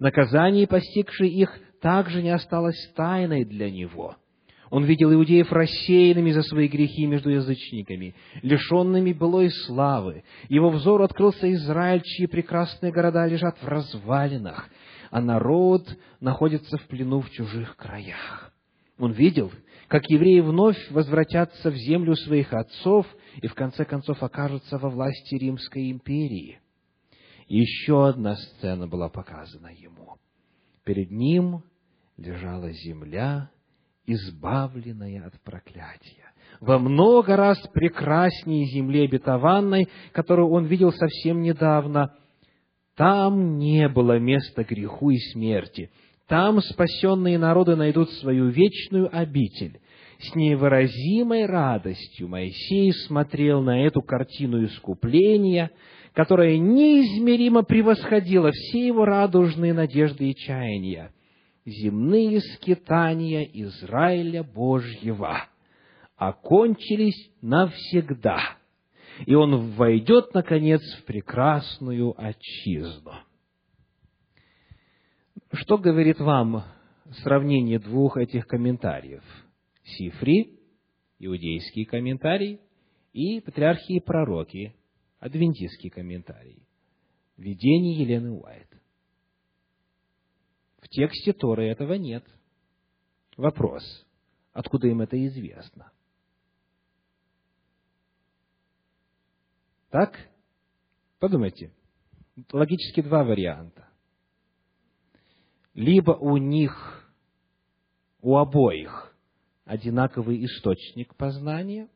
Наказание, 0.01 0.67
постигшее 0.67 1.31
их, 1.31 1.57
также 1.81 2.23
не 2.23 2.31
осталось 2.31 2.91
тайной 2.97 3.45
для 3.45 3.71
него– 3.71 4.17
он 4.71 4.85
видел 4.85 5.13
иудеев 5.13 5.51
рассеянными 5.51 6.31
за 6.31 6.43
свои 6.43 6.69
грехи 6.69 7.07
между 7.07 7.31
язычниками, 7.31 8.15
лишенными 8.43 9.13
былой 9.13 9.51
славы. 9.51 10.25
Его 10.49 10.71
взор 10.71 11.03
открылся 11.03 11.51
Израиль, 11.55 12.03
чьи 12.03 12.27
прекрасные 12.27 12.93
города 12.93 13.27
лежат 13.27 13.57
в 13.63 13.67
развалинах, 13.67 14.69
а 15.11 15.21
народ 15.21 15.89
находится 16.21 16.77
в 16.77 16.83
плену 16.87 17.21
в 17.21 17.31
чужих 17.31 17.77
краях. 17.77 18.53
Он 18.99 19.13
видел, 19.13 19.51
как 19.87 20.11
евреи 20.11 20.41
вновь 20.41 20.79
возвратятся 20.91 21.71
в 21.71 21.77
землю 21.77 22.15
своих 22.15 22.53
отцов 22.53 23.07
и 23.41 23.47
в 23.47 23.55
конце 23.55 23.85
концов 23.85 24.23
окажутся 24.23 24.79
во 24.79 24.91
власти 24.91 25.35
Римской 25.35 25.91
империи. 25.91 26.61
еще 27.47 28.09
одна 28.09 28.37
сцена 28.37 28.87
была 28.87 29.09
показана 29.09 29.69
ему. 29.69 30.17
Перед 30.85 31.11
ним 31.11 31.63
лежала 32.17 32.71
земля, 32.73 33.51
избавленная 34.07 35.27
от 35.27 35.41
проклятия. 35.43 36.33
Во 36.61 36.79
много 36.79 37.37
раз 37.37 37.59
прекраснее 37.73 38.67
земли 38.67 39.05
обетованной, 39.05 39.89
которую 40.13 40.51
он 40.51 40.67
видел 40.67 40.93
совсем 40.93 41.41
недавно. 41.41 42.15
Там 42.97 43.57
не 43.59 43.89
было 43.89 44.19
места 44.19 44.65
греху 44.65 45.11
и 45.11 45.19
смерти. 45.33 45.91
Там 46.27 46.61
спасенные 46.61 47.39
народы 47.39 47.77
найдут 47.77 48.11
свою 48.15 48.49
вечную 48.49 49.09
обитель. 49.17 49.81
С 50.19 50.35
невыразимой 50.35 51.47
радостью 51.47 52.29
Моисей 52.29 52.93
смотрел 53.07 53.63
на 53.63 53.85
эту 53.85 54.03
картину 54.03 54.65
искупления, 54.65 55.71
которая 56.13 56.59
неизмеримо 56.59 57.63
превосходила 57.63 58.51
все 58.51 58.87
его 58.87 59.05
радужные 59.05 59.73
надежды 59.73 60.31
и 60.31 60.35
чаяния 60.35 61.13
земные 61.69 62.41
скитания 62.41 63.45
Израиля 63.45 64.43
Божьего 64.43 65.45
окончились 66.17 67.31
навсегда, 67.41 68.41
и 69.27 69.35
он 69.35 69.73
войдет, 69.73 70.35
наконец, 70.35 70.81
в 70.99 71.05
прекрасную 71.05 72.15
отчизну. 72.17 73.13
Что 75.53 75.79
говорит 75.79 76.21
вам 76.21 76.65
сравнение 77.23 77.79
двух 77.79 78.17
этих 78.17 78.47
комментариев? 78.47 79.23
Сифри, 79.97 80.59
иудейский 81.19 81.85
комментарий, 81.85 82.61
и 83.13 83.41
патриархи 83.41 83.93
и 83.93 84.01
пророки, 84.01 84.77
адвентистский 85.19 85.91
комментарий. 85.91 86.67
Видение 87.37 88.01
Елены 88.01 88.33
Уайт. 88.33 88.69
В 90.79 90.89
тексте 90.89 91.33
Торы 91.33 91.69
этого 91.69 91.95
нет. 91.95 92.25
Вопрос, 93.37 93.83
откуда 94.53 94.89
им 94.89 95.01
это 95.01 95.17
известно? 95.27 95.93
Так? 99.91 100.19
Подумайте, 101.19 101.73
логически 102.53 103.01
два 103.01 103.25
варианта. 103.25 103.89
Либо 105.75 106.13
у 106.13 106.37
них, 106.37 107.11
у 108.21 108.37
обоих, 108.37 109.17
одинаковый 109.69 110.43
источник 110.47 111.15
познания, 111.15 111.87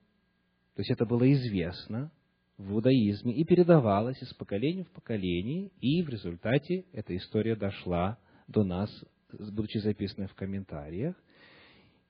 то 0.74 0.80
есть 0.80 0.90
это 0.90 1.06
было 1.06 1.30
известно 1.32 2.12
в 2.58 2.74
иудаизме 2.74 3.32
и 3.32 3.44
передавалось 3.44 4.20
из 4.22 4.32
поколения 4.34 4.84
в 4.84 4.90
поколение, 4.90 5.70
и 5.80 6.02
в 6.02 6.08
результате 6.10 6.84
эта 6.92 7.16
история 7.16 7.56
дошла 7.56 8.18
до 8.46 8.62
нас, 8.62 8.90
будучи 9.32 9.78
записанной 9.78 10.28
в 10.28 10.34
комментариях. 10.34 11.16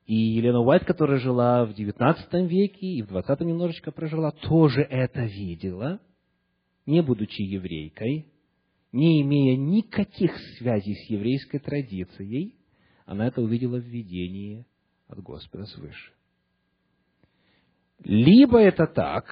И 0.04 0.16
Елена 0.16 0.60
Уайт, 0.60 0.84
которая 0.84 1.20
жила 1.20 1.64
в 1.64 1.70
XIX 1.70 2.48
веке 2.48 2.86
и 2.86 3.02
в 3.02 3.12
XX 3.12 3.44
немножечко 3.44 3.92
прожила, 3.92 4.32
тоже 4.32 4.82
это 4.82 5.22
видела, 5.22 6.00
не 6.86 7.02
будучи 7.02 7.40
еврейкой, 7.40 8.26
не 8.90 9.22
имея 9.22 9.56
никаких 9.56 10.36
связей 10.58 10.96
с 10.96 11.08
еврейской 11.08 11.58
традицией, 11.58 12.56
она 13.06 13.28
это 13.28 13.40
увидела 13.40 13.76
в 13.76 13.84
видении 13.84 14.66
от 15.12 15.20
Господа 15.20 15.66
свыше. 15.66 16.12
Либо 18.04 18.58
это 18.58 18.86
так, 18.86 19.26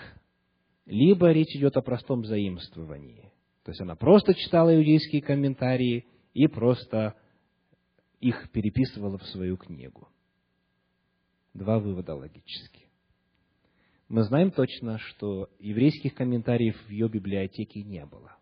либо 0.87 1.33
речь 1.33 1.57
идет 1.57 1.77
о 1.77 1.83
простом 1.83 2.25
заимствовании. 2.25 3.33
То 3.65 3.73
есть 3.73 3.81
она 3.81 3.97
просто 3.97 4.35
читала 4.35 4.75
иудейские 4.75 5.23
комментарии 5.23 6.07
и 6.35 6.47
просто 6.47 7.17
их 8.21 8.51
переписывала 8.53 9.19
в 9.19 9.27
свою 9.27 9.57
книгу. 9.57 10.09
Два 11.55 11.79
вывода 11.79 12.15
логически. 12.15 12.87
Мы 14.09 14.25
знаем 14.25 14.51
точно, 14.51 14.99
что 14.99 15.49
еврейских 15.59 16.15
комментариев 16.15 16.77
в 16.87 16.91
ее 16.91 17.09
библиотеке 17.09 17.83
не 17.83 18.05
было. 18.07 18.37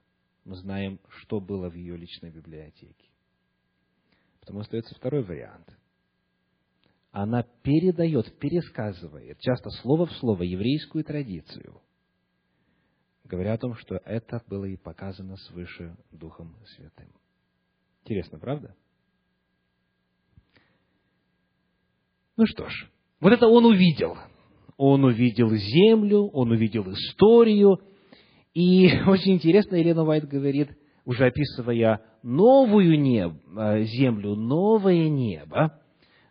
Мы 0.45 0.57
знаем, 0.57 0.99
что 1.09 1.40
было 1.40 1.71
в 1.71 1.75
ее 1.75 1.97
личной 1.97 2.30
библиотеке. 2.30 3.11
Потому 4.40 4.61
остается 4.61 4.95
второй 4.95 5.23
вариант. 5.23 5.68
Она 7.20 7.42
передает, 7.64 8.38
пересказывает, 8.38 9.40
часто 9.40 9.70
слово 9.70 10.06
в 10.06 10.12
слово, 10.12 10.44
еврейскую 10.44 11.02
традицию, 11.02 11.82
говоря 13.25 13.54
о 13.54 13.58
том, 13.58 13.75
что 13.75 13.96
это 14.04 14.40
было 14.46 14.66
и 14.66 14.76
показано 14.76 15.37
свыше 15.37 15.96
Духом 16.12 16.54
Святым. 16.76 17.08
Интересно, 18.04 18.38
правда? 18.38 18.76
Ну 22.37 22.46
что 22.46 22.68
ж, 22.68 22.88
вот 23.18 23.32
это 23.32 23.48
он 23.48 23.64
увидел. 23.64 24.16
Он 24.76 25.02
увидел 25.02 25.50
землю, 25.50 26.28
он 26.28 26.52
увидел 26.52 26.88
историю. 26.92 27.80
И 28.54 28.92
очень 29.08 29.32
интересно, 29.32 29.75
Елена 29.75 30.04
Уайт 30.04 30.28
говорит, 30.28 30.70
уже 31.04 31.26
описывая 31.26 32.00
новую 32.22 33.00
неб, 33.00 33.32
э, 33.58 33.82
землю, 33.87 34.37
новое 34.37 35.08
небо, 35.08 35.82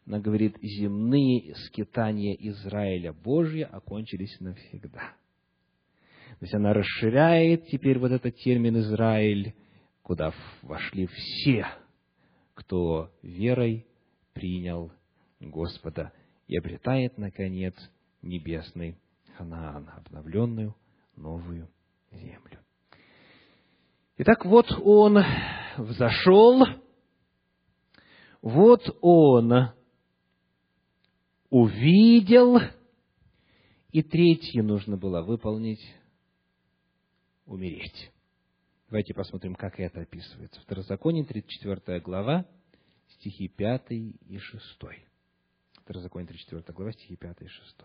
она 0.08 0.20
говорит, 0.20 0.58
земные 0.62 1.54
скитания 1.56 2.34
Израиля 2.40 3.12
Божья 3.12 3.66
окончились 3.66 4.40
навсегда. 4.40 5.16
То 6.40 6.44
есть 6.46 6.54
она 6.54 6.72
расширяет 6.74 7.68
теперь 7.68 8.00
вот 8.00 8.12
этот 8.12 8.38
термин 8.38 8.78
Израиль, 8.78 9.54
куда 10.04 10.34
вошли 10.62 11.08
все, 11.08 11.68
кто 12.54 13.12
верой 13.22 13.86
принял 14.34 14.94
Господа 15.42 16.14
и 16.48 16.58
обретает, 16.58 17.18
наконец, 17.18 17.76
небесный 18.22 18.98
Ханаан, 19.36 19.90
обновленную 19.90 20.74
новую 21.18 21.70
землю. 22.12 22.60
Итак, 24.20 24.46
вот 24.46 24.72
он 24.82 25.18
взошел, 25.78 26.66
вот 28.42 28.98
он 29.02 29.76
увидел, 31.62 32.60
и 33.91 34.04
третье 34.04 34.62
нужно 34.63 34.98
было 34.98 35.22
выполнить– 35.22 35.82
умереть. 37.48 38.12
Давайте 38.89 39.13
посмотрим, 39.13 39.56
как 39.56 39.80
это 39.80 40.02
описывается. 40.02 40.62
Второзаконие, 40.62 41.26
34 41.26 42.00
глава, 42.02 42.46
стихи 43.08 43.48
5 43.48 43.91
и 43.91 44.38
6. 44.38 44.63
Второзаконие, 45.84 46.28
34 46.28 46.76
глава, 46.76 46.91
стихи 46.91 47.15
5 47.15 47.41
и 47.41 47.48
6. 47.48 47.76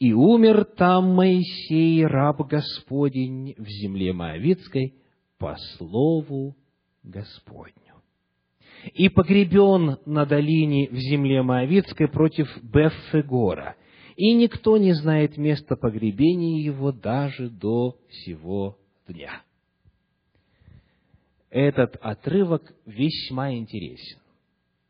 «И 0.00 0.12
умер 0.12 0.64
там 0.64 1.14
Моисей, 1.14 2.04
раб 2.04 2.40
Господень, 2.40 3.54
в 3.56 3.66
земле 3.68 4.12
Моавицкой, 4.12 4.96
по 5.38 5.56
слову 5.76 6.56
Господню. 7.02 7.81
И 8.94 9.08
погребен 9.08 9.98
на 10.06 10.26
долине 10.26 10.88
в 10.90 10.96
земле 10.96 11.42
Моавицкой 11.42 12.08
против 12.08 12.48
Беффегора, 12.62 13.76
и 14.16 14.34
никто 14.34 14.76
не 14.76 14.92
знает 14.92 15.36
места 15.36 15.76
погребения 15.76 16.64
его 16.64 16.92
даже 16.92 17.48
до 17.48 17.96
сего 18.10 18.78
дня». 19.06 19.42
Этот 21.50 21.96
отрывок 22.00 22.74
весьма 22.86 23.52
интересен. 23.54 24.18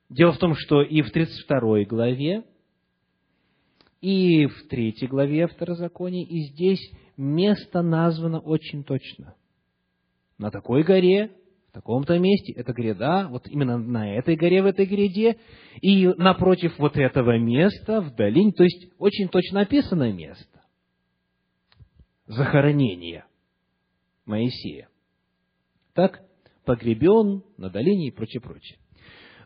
Дело 0.09 0.33
в 0.33 0.39
том, 0.39 0.55
что 0.55 0.81
и 0.83 1.03
в 1.03 1.11
32 1.11 1.85
главе, 1.85 2.45
и 4.01 4.47
в 4.47 4.69
3 4.69 5.09
главе 5.09 5.49
Второзакония, 5.49 6.25
и 6.25 6.41
здесь 6.53 6.93
место 7.17 7.83
названо 7.83 8.39
очень 8.39 8.85
точно. 8.85 9.35
На 10.39 10.51
такой 10.51 10.83
горе, 10.83 11.33
в 11.73 11.75
таком-то 11.75 12.19
месте, 12.19 12.53
это 12.53 12.75
гряда, 12.75 13.29
вот 13.31 13.49
именно 13.49 13.79
на 13.79 14.15
этой 14.15 14.37
горе, 14.37 14.63
в 14.63 14.67
этой 14.67 14.85
гряде, 14.85 15.39
и 15.81 16.07
напротив 16.19 16.75
вот 16.77 16.99
этого 16.99 17.39
места, 17.39 18.03
в 18.03 18.15
долине, 18.15 18.53
то 18.53 18.63
есть 18.63 18.93
очень 18.99 19.29
точно 19.29 19.63
описанное 19.63 20.13
место. 20.13 20.61
Захоронение 22.27 23.25
Моисея. 24.27 24.91
Так, 25.95 26.21
погребен 26.67 27.43
на 27.57 27.71
долине 27.71 28.09
и 28.09 28.11
прочее, 28.11 28.43
прочее. 28.43 28.79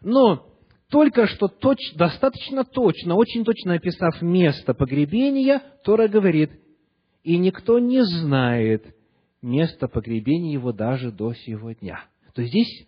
Но 0.01 0.49
только 0.91 1.29
что 1.29 1.47
точ, 1.47 1.79
достаточно 1.95 2.65
точно, 2.65 3.15
очень 3.15 3.45
точно 3.45 3.75
описав 3.75 4.21
место 4.21 4.75
погребения, 4.75 5.63
Тора 5.85 6.09
говорит, 6.09 6.51
и 7.23 7.39
никто 7.39 7.79
не 7.79 8.03
знает 8.05 8.97
место 9.43 9.87
погребения 9.87 10.55
его 10.55 10.73
даже 10.73 11.13
до 11.13 11.33
сего 11.33 11.71
дня. 11.71 12.05
То 12.37 12.45
здесь 12.45 12.87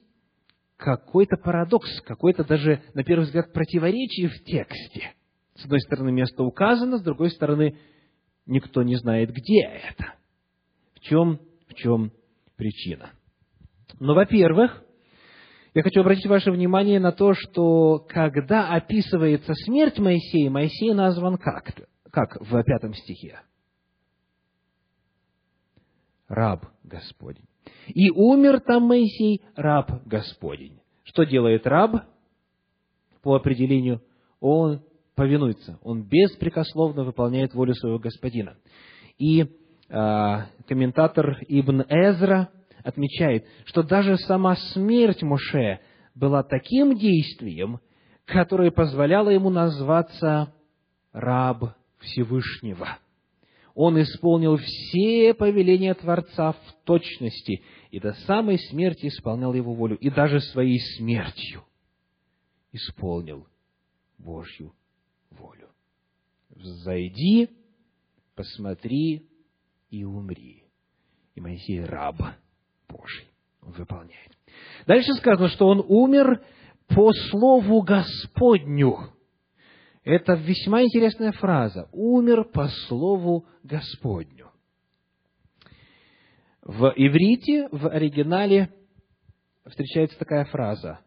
какой-то 0.77 1.39
парадокс, 1.39 2.03
какой-то 2.03 2.45
даже, 2.45 2.83
на 2.93 3.03
первый 3.03 3.25
взгляд, 3.25 3.51
противоречие 3.51 4.29
в 4.29 4.45
тексте. 4.45 5.15
С 5.55 5.65
одной 5.65 5.81
стороны, 5.81 6.13
место 6.13 6.45
указано, 6.45 6.99
с 6.99 7.03
другой 7.03 7.31
стороны, 7.31 7.79
никто 8.45 8.83
не 8.83 8.97
знает, 8.97 9.31
где 9.33 9.63
это. 9.63 10.13
В 10.95 11.01
чем, 11.01 11.41
в 11.67 11.75
чем 11.75 12.13
причина? 12.57 13.13
Но, 13.99 14.15
во-первых, 14.15 14.85
я 15.73 15.83
хочу 15.83 16.01
обратить 16.03 16.27
ваше 16.27 16.53
внимание 16.53 17.01
на 17.01 17.13
то, 17.13 17.33
что 17.33 18.01
когда 18.01 18.69
описывается 18.75 19.55
смерть 19.65 19.99
Моисея, 19.99 20.51
Моисей 20.51 20.93
назван 20.93 21.39
как? 21.39 21.73
Как 22.11 22.39
в 22.39 22.63
пятом 22.65 22.93
стихе? 22.93 23.41
Раб 26.29 26.67
Господень. 26.85 27.49
И 27.89 28.11
умер 28.11 28.61
там 28.61 28.85
Моисей, 28.85 29.43
раб 29.57 30.07
Господень. 30.07 30.81
Что 31.05 31.25
делает 31.25 31.67
раб? 31.67 32.05
По 33.23 33.35
определению, 33.35 34.03
он 34.41 34.83
повинуется, 35.15 35.79
он 35.83 36.05
беспрекословно 36.05 37.03
выполняет 37.03 37.53
волю 37.53 37.75
своего 37.75 37.99
господина. 37.99 38.57
И 39.19 39.43
э, 39.43 39.47
комментатор 40.69 41.39
Ибн 41.49 41.83
Эзра 41.89 42.51
отмечает, 42.85 43.45
что 43.65 43.83
даже 43.83 44.17
сама 44.19 44.55
смерть 44.73 45.23
Моше 45.23 45.81
была 46.15 46.43
таким 46.45 46.97
действием, 46.97 47.81
которое 48.25 48.71
позволяло 48.71 49.31
ему 49.31 49.51
назваться 49.51 50.53
раб 51.13 51.75
Всевышнего. 51.99 52.99
Он 53.81 54.03
исполнил 54.03 54.57
все 54.57 55.33
повеления 55.35 55.95
Творца 55.95 56.51
в 56.51 56.73
точности 56.83 57.63
и 57.93 58.01
до 58.01 58.13
самой 58.27 58.59
смерти 58.59 59.07
исполнял 59.07 59.55
его 59.55 59.73
волю, 59.73 59.97
и 59.99 60.11
даже 60.11 60.41
своей 60.41 60.81
смертью 60.97 61.63
исполнил 62.73 63.47
Божью 64.19 64.75
волю. 65.31 65.69
Зайди, 66.57 67.51
посмотри 68.35 69.29
и 69.91 70.03
умри. 70.03 70.65
И 71.37 71.41
Моисей 71.41 71.85
раб 71.85 72.17
Божий. 72.89 73.29
Он 73.63 73.71
выполняет. 73.71 74.37
Дальше 74.89 75.13
сказано, 75.15 75.51
что 75.51 75.69
он 75.69 75.85
умер 75.87 76.43
по 76.89 77.13
слову 77.31 77.83
Господню. 77.83 79.13
Это 80.09 80.33
весьма 80.33 80.85
интересная 80.85 81.33
фраза. 81.33 81.87
Умер 81.93 82.45
по 82.45 82.69
слову 82.87 83.45
Господню. 83.63 84.51
В 86.63 86.95
иврите, 86.97 87.69
в 87.71 87.87
оригинале 87.91 88.73
встречается 89.67 90.19
такая 90.19 90.47
фраза 90.47 91.01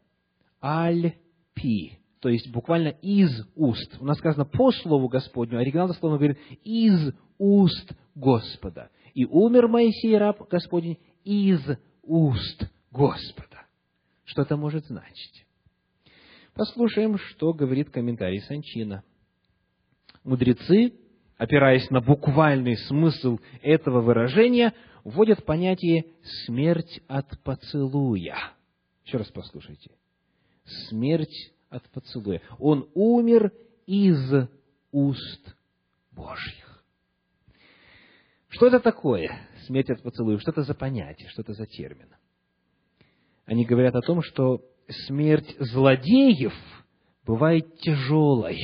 «аль-пи», 0.61 1.97
то 2.19 2.29
есть 2.29 2.51
буквально 2.51 2.89
«из 2.89 3.47
уст». 3.55 3.97
У 3.99 4.05
нас 4.05 4.19
сказано 4.19 4.45
«по 4.45 4.71
слову 4.71 5.07
Господню», 5.07 5.57
оригинал 5.57 5.87
дословно 5.87 6.19
говорит 6.19 6.37
«из 6.63 7.15
уст 7.39 7.93
Господа». 8.13 8.91
И 9.15 9.25
умер 9.25 9.67
Моисей, 9.67 10.15
раб 10.15 10.47
Господень, 10.47 10.99
из 11.23 11.59
уст 12.03 12.69
Господа. 12.91 13.65
Что 14.25 14.43
это 14.43 14.57
может 14.57 14.85
значить? 14.85 15.47
Послушаем, 16.53 17.17
что 17.17 17.53
говорит 17.53 17.89
комментарий 17.89 18.41
Санчина. 18.41 19.03
Мудрецы, 20.23 20.93
опираясь 21.37 21.89
на 21.89 22.01
буквальный 22.01 22.77
смысл 22.77 23.39
этого 23.61 24.01
выражения, 24.01 24.73
вводят 25.03 25.45
понятие 25.45 26.05
«смерть 26.45 27.01
от 27.07 27.39
поцелуя». 27.43 28.37
Еще 29.05 29.17
раз 29.17 29.27
послушайте. 29.27 29.91
Смерть 30.89 31.53
от 31.69 31.89
поцелуя. 31.89 32.41
Он 32.59 32.87
умер 32.93 33.51
из 33.87 34.31
уст 34.91 35.55
Божьих. 36.11 36.83
Что 38.49 38.67
это 38.67 38.81
такое, 38.81 39.47
смерть 39.65 39.89
от 39.89 40.03
поцелуя? 40.03 40.37
Что 40.37 40.51
это 40.51 40.63
за 40.63 40.75
понятие, 40.75 41.29
что 41.29 41.41
это 41.41 41.53
за 41.53 41.65
термин? 41.65 42.09
Они 43.45 43.65
говорят 43.65 43.95
о 43.95 44.01
том, 44.01 44.21
что 44.21 44.61
смерть 44.91 45.55
злодеев 45.59 46.53
бывает 47.25 47.77
тяжелой, 47.79 48.59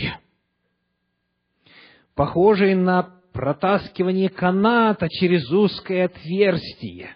похожей 2.15 2.75
на 2.75 3.03
протаскивание 3.33 4.29
каната 4.29 5.09
через 5.09 5.49
узкое 5.51 6.05
отверстие. 6.05 7.15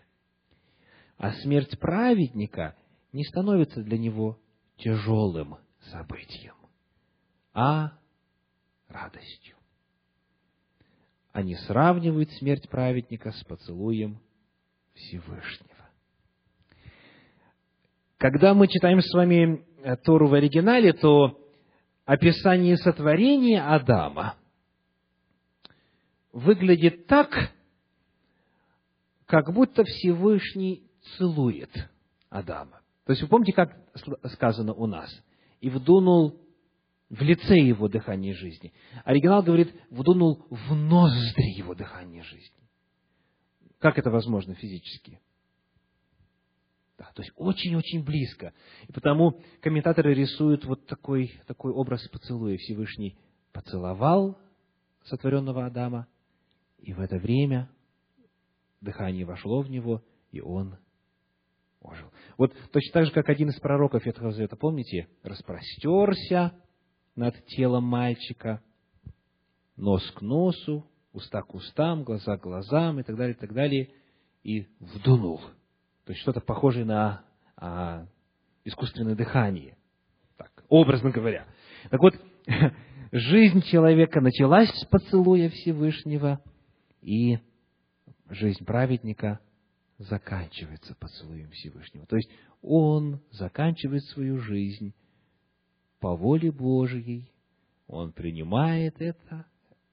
А 1.18 1.32
смерть 1.34 1.80
праведника 1.80 2.76
не 3.12 3.24
становится 3.24 3.82
для 3.82 3.98
него 3.98 4.40
тяжелым 4.78 5.58
событием, 5.92 6.56
а 7.54 7.94
радостью. 8.88 9.56
Они 11.32 11.56
сравнивают 11.56 12.32
смерть 12.34 12.70
праведника 12.70 13.32
с 13.32 13.44
поцелуем 13.44 14.20
Всевышнего. 14.94 15.71
Когда 18.22 18.54
мы 18.54 18.68
читаем 18.68 19.02
с 19.02 19.12
вами 19.16 19.66
э, 19.82 19.96
Тору 19.98 20.28
в 20.28 20.36
оригинале, 20.36 20.94
то 20.94 21.40
описание 22.06 22.78
сотворения 22.78 23.64
Адама 23.64 24.36
выглядит 26.32 27.08
так, 27.08 27.52
как 29.26 29.52
будто 29.52 29.84
Всевышний 29.84 30.84
целует 31.18 31.72
Адама. 32.30 32.82
То 33.06 33.14
есть 33.14 33.24
вы 33.24 33.28
помните, 33.28 33.54
как 33.54 33.76
сказано 34.34 34.76
у 34.76 34.86
нас? 34.86 35.10
И 35.60 35.72
вдунул 35.72 36.40
в 37.10 37.24
лице 37.24 37.58
его 37.58 37.88
дыхание 37.88 38.36
жизни. 38.36 38.72
Оригинал 39.04 39.42
говорит, 39.42 39.74
вдунул 39.90 40.46
в 40.52 40.76
ноздри 40.76 41.58
его 41.58 41.74
дыхание 41.74 42.22
жизни. 42.22 42.70
Как 43.80 43.98
это 43.98 44.12
возможно 44.12 44.54
физически? 44.54 45.20
Да, 47.02 47.10
то 47.16 47.24
есть 47.24 47.34
очень-очень 47.36 48.04
близко. 48.04 48.54
И 48.88 48.92
потому 48.92 49.42
комментаторы 49.60 50.14
рисуют 50.14 50.66
вот 50.66 50.86
такой, 50.86 51.42
такой 51.48 51.72
образ 51.72 52.08
поцелуя. 52.10 52.58
Всевышний 52.58 53.18
поцеловал 53.52 54.38
сотворенного 55.06 55.66
Адама, 55.66 56.06
и 56.78 56.94
в 56.94 57.00
это 57.00 57.18
время 57.18 57.72
дыхание 58.82 59.26
вошло 59.26 59.64
в 59.64 59.72
него, 59.72 60.04
и 60.30 60.42
он 60.42 60.78
ожил. 61.82 62.12
Вот 62.38 62.54
точно 62.72 62.94
так 62.94 63.06
же, 63.08 63.12
как 63.12 63.30
один 63.30 63.50
из 63.50 63.60
пророков 63.60 64.06
Ветхого 64.06 64.32
Завета, 64.32 64.56
помните, 64.56 65.08
распростерся 65.24 66.54
над 67.16 67.34
телом 67.48 67.86
мальчика, 67.86 68.62
нос 69.76 70.08
к 70.12 70.22
носу, 70.22 70.86
уста 71.14 71.42
к 71.42 71.56
устам, 71.56 72.04
глаза 72.04 72.38
к 72.38 72.44
глазам 72.44 73.00
и 73.00 73.04
так 73.04 73.16
далее, 73.18 73.36
и 73.36 73.40
так 73.40 73.54
далее, 73.54 73.90
и 74.44 74.68
вдунул. 74.80 75.42
То 76.06 76.12
есть 76.12 76.22
что-то 76.22 76.42
похожее 76.42 76.86
на 76.86 77.24
а, 77.56 78.08
искусственное 78.64 79.16
дыхание, 79.16 79.78
так, 80.38 80.64
образно 80.70 81.12
говоря. 81.12 81.46
Так 81.90 82.00
вот, 82.02 82.16
жизнь 83.12 83.62
человека 83.64 84.22
началась 84.22 84.70
с 84.70 84.86
поцелуя 84.86 85.50
Всевышнего, 85.50 86.42
и 87.02 87.40
жизнь 88.30 88.66
праведника 88.66 89.40
заканчивается 89.98 90.96
поцелуем 90.96 91.50
Всевышнего. 91.52 92.06
То 92.08 92.16
есть 92.16 92.30
он 92.62 93.22
заканчивает 93.32 94.04
свою 94.06 94.40
жизнь 94.40 94.94
по 96.00 96.16
воле 96.16 96.52
Божьей, 96.52 97.32
он 97.88 98.12
принимает 98.12 99.00
это, 99.02 99.46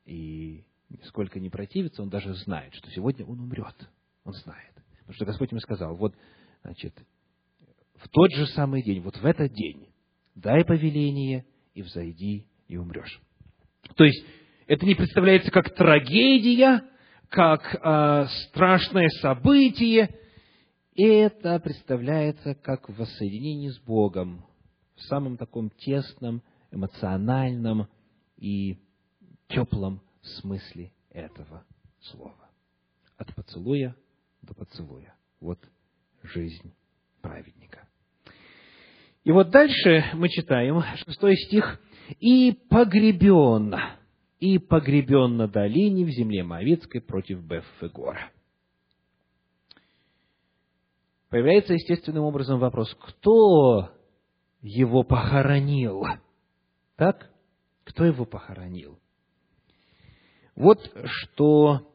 и 0.04 0.64
нисколько 0.88 1.38
не 1.38 1.50
противится, 1.50 2.02
он 2.02 2.08
даже 2.08 2.34
знает, 2.34 2.74
что 2.74 2.90
сегодня 2.90 3.26
он 3.26 3.40
умрет. 3.40 3.88
Он 4.24 4.32
знает. 4.32 4.77
Потому 5.08 5.16
что 5.16 5.24
Господь 5.24 5.50
ему 5.52 5.60
сказал, 5.60 5.96
вот, 5.96 6.14
значит, 6.62 6.94
в 7.94 8.10
тот 8.10 8.30
же 8.32 8.46
самый 8.48 8.82
день, 8.82 9.00
вот 9.00 9.16
в 9.16 9.24
этот 9.24 9.54
день, 9.54 9.88
дай 10.34 10.66
повеление 10.66 11.46
и 11.72 11.80
взойди 11.80 12.46
и 12.66 12.76
умрешь. 12.76 13.18
То 13.96 14.04
есть, 14.04 14.22
это 14.66 14.84
не 14.84 14.94
представляется 14.94 15.50
как 15.50 15.74
трагедия, 15.74 16.84
как 17.30 17.74
э, 17.74 18.26
страшное 18.48 19.08
событие, 19.22 20.14
это 20.94 21.58
представляется 21.58 22.54
как 22.54 22.90
воссоединение 22.90 23.72
с 23.72 23.78
Богом 23.78 24.44
в 24.94 25.00
самом 25.04 25.38
таком 25.38 25.70
тесном, 25.70 26.42
эмоциональном 26.70 27.88
и 28.36 28.76
теплом 29.48 30.02
смысле 30.20 30.92
этого 31.08 31.64
слова. 31.98 32.50
От 33.16 33.34
поцелуя 33.34 33.96
до 34.48 34.54
поцелуя. 34.54 35.14
Вот 35.40 35.58
жизнь 36.22 36.74
праведника. 37.20 37.86
И 39.24 39.30
вот 39.30 39.50
дальше 39.50 40.04
мы 40.14 40.28
читаем, 40.28 40.82
шестой 41.04 41.36
стих, 41.36 41.80
«И 42.20 42.52
погребен 42.70 43.74
и 44.40 44.58
погребен 44.58 45.36
на 45.36 45.46
долине 45.46 46.06
в 46.06 46.08
земле 46.08 46.42
Моавицкой 46.42 47.02
против 47.02 47.42
Беффегора. 47.42 48.30
Появляется 51.28 51.74
естественным 51.74 52.24
образом 52.24 52.58
вопрос, 52.58 52.96
кто 52.98 53.90
его 54.62 55.02
похоронил? 55.02 56.02
Так? 56.96 57.30
Кто 57.84 58.06
его 58.06 58.24
похоронил? 58.24 58.98
Вот 60.56 60.90
что 61.04 61.86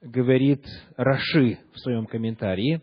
говорит 0.00 0.64
Раши 0.96 1.58
в 1.72 1.80
своем 1.80 2.06
комментарии. 2.06 2.82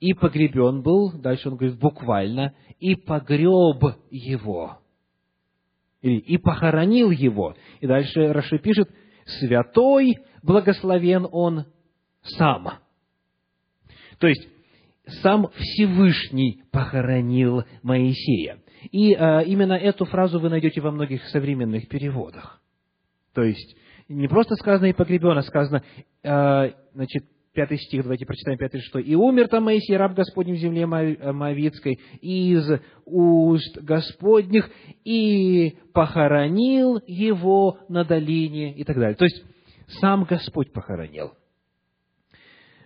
И 0.00 0.12
погребен 0.12 0.82
был, 0.82 1.12
дальше 1.12 1.48
он 1.48 1.56
говорит 1.56 1.78
буквально, 1.78 2.54
и 2.78 2.94
погреб 2.94 3.96
его 4.10 4.78
или 6.06 6.18
и 6.18 6.38
похоронил 6.38 7.10
его. 7.10 7.56
И 7.80 7.86
дальше 7.86 8.32
Раши 8.32 8.58
пишет, 8.58 8.88
святой, 9.24 10.18
благословен 10.42 11.26
он 11.30 11.66
сам. 12.22 12.78
То 14.18 14.28
есть, 14.28 14.48
сам 15.22 15.48
Всевышний 15.56 16.62
похоронил 16.70 17.64
Моисея. 17.82 18.60
И 18.92 19.14
э, 19.14 19.44
именно 19.46 19.72
эту 19.72 20.04
фразу 20.04 20.38
вы 20.38 20.48
найдете 20.48 20.80
во 20.80 20.90
многих 20.90 21.24
современных 21.26 21.88
переводах. 21.88 22.60
То 23.34 23.42
есть, 23.42 23.76
не 24.08 24.28
просто 24.28 24.54
сказано 24.56 24.86
«и 24.86 24.92
погребен», 24.92 25.36
а 25.36 25.42
сказано, 25.42 25.82
э, 26.22 26.72
значит, 26.94 27.24
пятый 27.52 27.78
стих, 27.78 28.02
давайте 28.02 28.26
прочитаем 28.26 28.58
пятый, 28.58 28.80
что 28.80 28.98
«И 28.98 29.14
умер 29.14 29.48
там 29.48 29.64
Моисей, 29.64 29.96
раб 29.96 30.14
Господень 30.14 30.54
в 30.54 30.58
земле 30.58 30.82
э, 30.82 31.32
Моавицкой, 31.32 31.98
из 32.20 32.68
уст 33.04 33.78
Господних, 33.78 34.70
и 35.04 35.78
похоронил 35.92 37.00
его 37.06 37.78
на 37.88 38.04
долине» 38.04 38.74
и 38.74 38.84
так 38.84 38.96
далее. 38.96 39.16
То 39.16 39.24
есть, 39.24 39.42
сам 40.00 40.24
Господь 40.24 40.72
похоронил. 40.72 41.32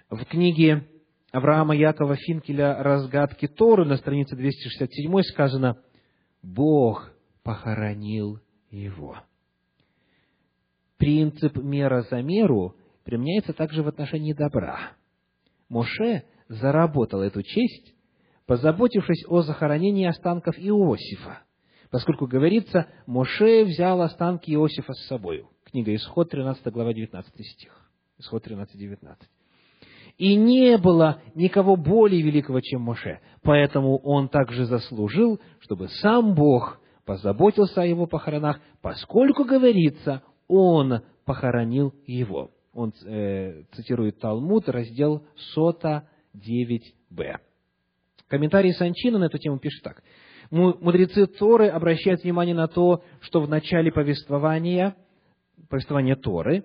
В 0.09 0.25
книге 0.25 0.87
Авраама 1.33 1.77
Якова 1.77 2.17
Финкеля 2.17 2.83
«Разгадки 2.83 3.47
Торы» 3.47 3.85
на 3.85 3.97
странице 3.97 4.37
267 4.37 5.23
сказано 5.23 5.77
«Бог 6.43 7.11
похоронил 7.43 8.41
его». 8.71 9.17
Принцип 11.01 11.57
мера 11.57 12.03
за 12.03 12.21
меру 12.21 12.77
применяется 13.05 13.55
также 13.55 13.83
в 13.83 13.89
отношении 13.89 14.35
добра. 14.35 14.93
Моше 15.71 16.25
заработал 16.49 17.23
эту 17.23 17.43
честь, 17.43 17.95
позаботившись 18.45 19.25
о 19.27 19.41
захоронении 19.41 20.07
останков 20.07 20.57
Иосифа, 20.59 21.39
поскольку 21.91 22.27
говорится, 22.27 22.87
Моше 23.07 23.65
взял 23.65 24.03
останки 24.03 24.51
Иосифа 24.51 24.93
с 24.93 25.07
собой. 25.07 25.47
Книга 25.65 25.95
Исход, 25.95 26.29
13 26.29 26.67
глава, 26.67 26.93
19 26.93 27.47
стих. 27.47 27.91
Исход 28.19 28.45
13, 28.45 28.79
19. 28.79 29.23
И 30.19 30.35
не 30.37 30.77
было 30.77 31.23
никого 31.35 31.77
более 31.77 32.21
великого, 32.21 32.61
чем 32.61 32.83
Моше. 32.83 33.21
Поэтому 33.43 33.97
он 34.01 34.29
также 34.29 34.67
заслужил, 34.67 35.41
чтобы 35.61 35.89
сам 35.89 36.35
Бог 36.35 36.79
позаботился 37.07 37.81
о 37.81 37.87
его 37.87 38.07
похоронах, 38.07 38.61
поскольку, 38.83 39.45
говорится, 39.45 40.23
он 40.51 41.03
похоронил 41.25 41.95
его. 42.07 42.51
Он 42.73 42.93
э, 43.05 43.63
цитирует 43.73 44.19
Талмуд, 44.19 44.69
раздел 44.69 45.25
Сота 45.55 46.09
9б. 46.37 47.39
Комментарий 48.27 48.73
Санчина 48.75 49.19
на 49.19 49.25
эту 49.25 49.39
тему 49.39 49.59
пишет 49.59 49.85
так. 49.85 50.03
Мудрецы 50.51 51.27
Торы 51.27 51.69
обращают 51.69 52.25
внимание 52.25 52.55
на 52.55 52.67
то, 52.67 53.05
что 53.21 53.41
в 53.41 53.49
начале 53.49 53.93
повествования, 53.93 54.97
повествования 55.69 56.17
Торы, 56.17 56.65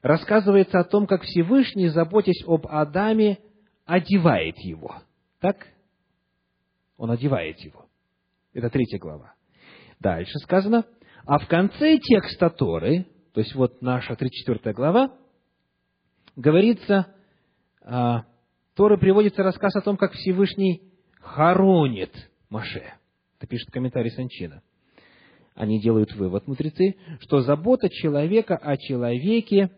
рассказывается 0.00 0.80
о 0.80 0.84
том, 0.84 1.06
как 1.06 1.22
Всевышний, 1.22 1.88
заботясь 1.88 2.42
об 2.46 2.66
Адаме, 2.66 3.38
одевает 3.84 4.56
его. 4.58 4.94
Так? 5.40 5.66
Он 6.96 7.10
одевает 7.10 7.58
его. 7.60 7.84
Это 8.54 8.70
третья 8.70 8.98
глава. 8.98 9.34
Дальше 10.00 10.38
сказано, 10.38 10.86
а 11.26 11.38
в 11.38 11.46
конце 11.48 11.98
текста 11.98 12.50
Торы, 12.50 13.06
то 13.32 13.40
есть 13.40 13.54
вот 13.54 13.82
наша 13.82 14.16
34 14.16 14.74
глава, 14.74 15.14
говорится, 16.36 17.14
а, 17.82 18.24
Тора 18.74 18.96
приводится 18.96 19.42
рассказ 19.42 19.76
о 19.76 19.82
том, 19.82 19.96
как 19.96 20.12
Всевышний 20.12 20.82
хоронит 21.20 22.30
Маше. 22.48 22.94
Это 23.38 23.46
пишет 23.46 23.70
комментарий 23.70 24.10
Санчина. 24.10 24.62
Они 25.54 25.80
делают 25.80 26.14
вывод, 26.14 26.46
мудрецы, 26.46 26.96
что 27.20 27.40
забота 27.40 27.90
человека 27.90 28.56
о 28.56 28.76
человеке 28.76 29.70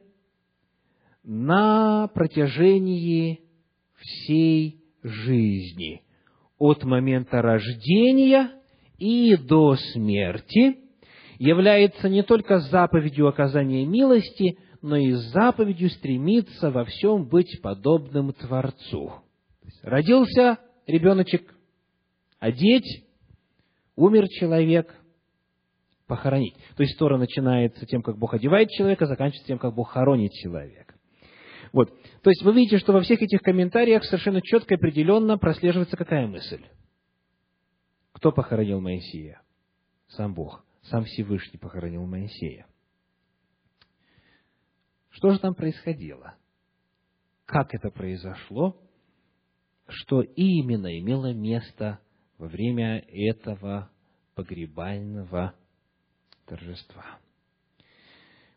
на 1.25 2.09
протяжении 2.09 3.41
всей 3.97 4.83
жизни, 5.03 6.03
от 6.59 6.85
момента 6.85 7.43
рождения 7.43 8.51
и 8.99 9.37
до 9.37 9.77
смерти, 9.77 10.82
является 11.43 12.09
не 12.09 12.23
только 12.23 12.61
заповедью 12.61 13.27
оказания 13.27 13.85
милости, 13.85 14.59
но 14.81 14.95
и 14.97 15.11
заповедью 15.11 15.91
стремиться 15.91 16.71
во 16.71 16.85
всем 16.85 17.27
быть 17.27 17.61
подобным 17.61 18.33
Творцу. 18.33 19.15
Родился 19.83 20.59
ребеночек, 20.87 21.53
одеть, 22.39 23.05
умер 23.97 24.29
человек, 24.29 24.95
похоронить. 26.07 26.55
То 26.77 26.85
есть 26.85 26.97
Тора 26.97 27.17
начинается 27.17 27.87
тем, 27.87 28.03
как 28.03 28.19
Бог 28.19 28.35
одевает 28.35 28.69
человека, 28.71 29.07
заканчивается 29.07 29.49
тем, 29.49 29.59
как 29.59 29.75
Бог 29.75 29.91
хоронит 29.91 30.31
человека. 30.35 30.95
Вот. 31.73 31.93
То 32.23 32.31
есть 32.31 32.45
вы 32.45 32.53
видите, 32.53 32.79
что 32.79 32.93
во 32.93 33.01
всех 33.01 33.21
этих 33.21 33.41
комментариях 33.41 34.05
совершенно 34.05 34.43
четко 34.43 34.75
и 34.75 34.77
определенно 34.77 35.39
прослеживается 35.39 35.97
какая 35.97 36.29
мысль? 36.29 36.65
Кто 38.13 38.31
похоронил 38.31 38.81
Моисея? 38.81 39.43
Сам 40.07 40.35
Бог. 40.35 40.65
Сам 40.83 41.05
Всевышний 41.05 41.59
похоронил 41.59 42.07
Моисея. 42.07 42.67
Что 45.11 45.31
же 45.31 45.39
там 45.39 45.55
происходило? 45.55 46.35
Как 47.45 47.75
это 47.75 47.91
произошло? 47.91 48.77
Что 49.87 50.23
именно 50.23 50.99
имело 50.99 51.33
место 51.33 52.01
во 52.39 52.49
время 52.49 53.05
этого 53.09 53.91
погребального 54.35 55.55
торжества? 56.47 57.19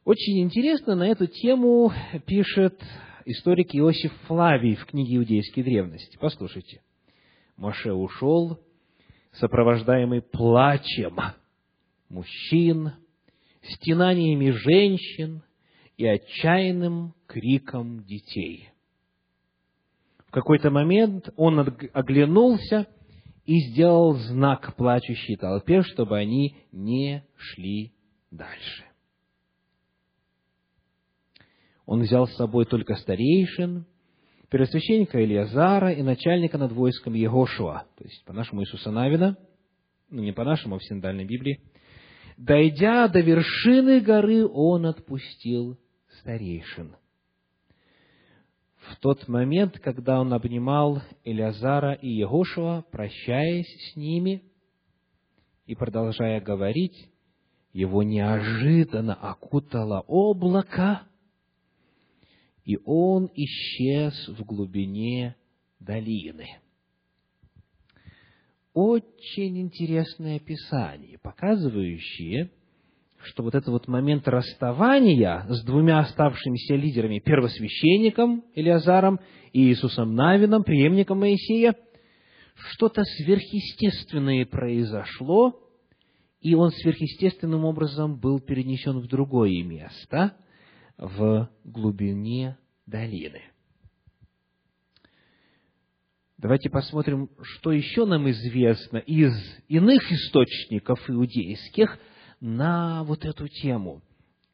Очень 0.06 0.44
интересно 0.44 0.96
на 0.96 1.08
эту 1.08 1.28
тему 1.28 1.92
пишет 2.26 2.82
историк 3.26 3.76
Иосиф 3.76 4.14
Флавий 4.28 4.76
в 4.76 4.86
книге 4.86 5.18
«Иудейской 5.18 5.64
древности». 5.64 6.18
Послушайте. 6.22 6.82
Моше 7.58 7.92
ушел, 7.92 8.60
сопровождаемый 9.34 10.22
плачем 10.22 11.18
мужчин, 12.16 12.94
стенаниями 13.62 14.52
женщин 14.52 15.44
и 15.98 16.06
отчаянным 16.06 17.14
криком 17.28 18.04
детей. 18.06 18.70
В 20.28 20.32
какой-то 20.32 20.72
момент 20.72 21.30
он 21.36 21.60
оглянулся 21.60 22.88
и 23.46 23.60
сделал 23.70 24.14
знак 24.14 24.76
плачущей 24.76 25.36
толпе, 25.36 25.82
чтобы 25.82 26.18
они 26.18 26.56
не 26.72 27.26
шли 27.36 27.94
дальше. 28.32 28.86
Он 31.86 32.02
взял 32.02 32.28
с 32.28 32.36
собой 32.36 32.66
только 32.66 32.96
старейшин, 32.96 33.86
первосвященника 34.50 35.20
Илиазара 35.20 35.92
и 35.92 36.02
начальника 36.02 36.58
над 36.58 36.72
войском 36.72 37.14
Егошуа, 37.14 37.86
то 37.98 38.04
есть 38.04 38.24
по-нашему 38.26 38.64
Иисуса 38.64 38.90
Навина, 38.90 39.38
ну 40.10 40.22
не 40.22 40.32
по-нашему, 40.32 40.76
а 40.76 40.80
в 40.80 40.84
синдальной 40.84 41.26
Библии. 41.26 41.62
Дойдя 42.38 43.08
до 43.08 43.22
вершины 43.22 44.02
горы, 44.02 44.46
он 44.46 44.86
отпустил 44.86 45.78
старейшин. 46.20 46.96
В 48.76 48.98
тот 49.00 49.28
момент, 49.28 49.80
когда 49.80 50.20
он 50.20 50.34
обнимал 50.34 51.02
Элязара 51.24 51.94
и 51.94 52.10
Егошуа, 52.10 52.84
прощаясь 52.92 53.92
с 53.92 53.96
ними 53.96 54.44
и 55.66 55.76
продолжая 55.76 56.42
говорить, 56.42 57.10
его 57.74 58.04
неожиданно 58.04 59.16
окутало 59.16 60.02
облако, 60.08 61.04
и 62.64 62.78
он 62.86 63.30
исчез 63.34 64.28
в 64.28 64.44
глубине 64.44 65.36
долины. 65.80 66.60
Очень 68.76 69.62
интересное 69.62 70.36
описание, 70.36 71.18
показывающее, 71.18 72.52
что 73.24 73.44
вот 73.44 73.56
этот 73.56 73.70
вот 73.70 73.88
момент 73.88 74.28
расставания 74.28 75.46
с 75.48 75.64
двумя 75.64 76.00
оставшимися 76.00 76.76
лидерами, 76.76 77.20
первосвященником 77.20 78.44
Илиазаром 78.54 79.22
и 79.54 79.70
Иисусом 79.70 80.14
Навином, 80.14 80.66
преемником 80.66 81.22
Моисея, 81.22 81.74
что-то 82.74 83.04
сверхъестественное 83.06 84.46
произошло, 84.46 85.58
и 86.42 86.54
он 86.54 86.72
сверхъестественным 86.72 87.64
образом 87.64 88.20
был 88.20 88.42
перенесен 88.42 89.00
в 89.00 89.08
другое 89.08 89.64
место, 89.64 90.36
в 90.98 91.50
глубине 91.64 92.58
долины. 92.86 93.42
Давайте 96.38 96.70
посмотрим, 96.70 97.30
что 97.42 97.72
еще 97.72 98.06
нам 98.06 98.30
известно 98.30 98.98
из 98.98 99.34
иных 99.70 100.12
источников 100.12 101.10
иудейских 101.10 101.98
на 102.42 103.04
вот 103.06 103.24
эту 103.24 103.48
тему. 103.48 104.02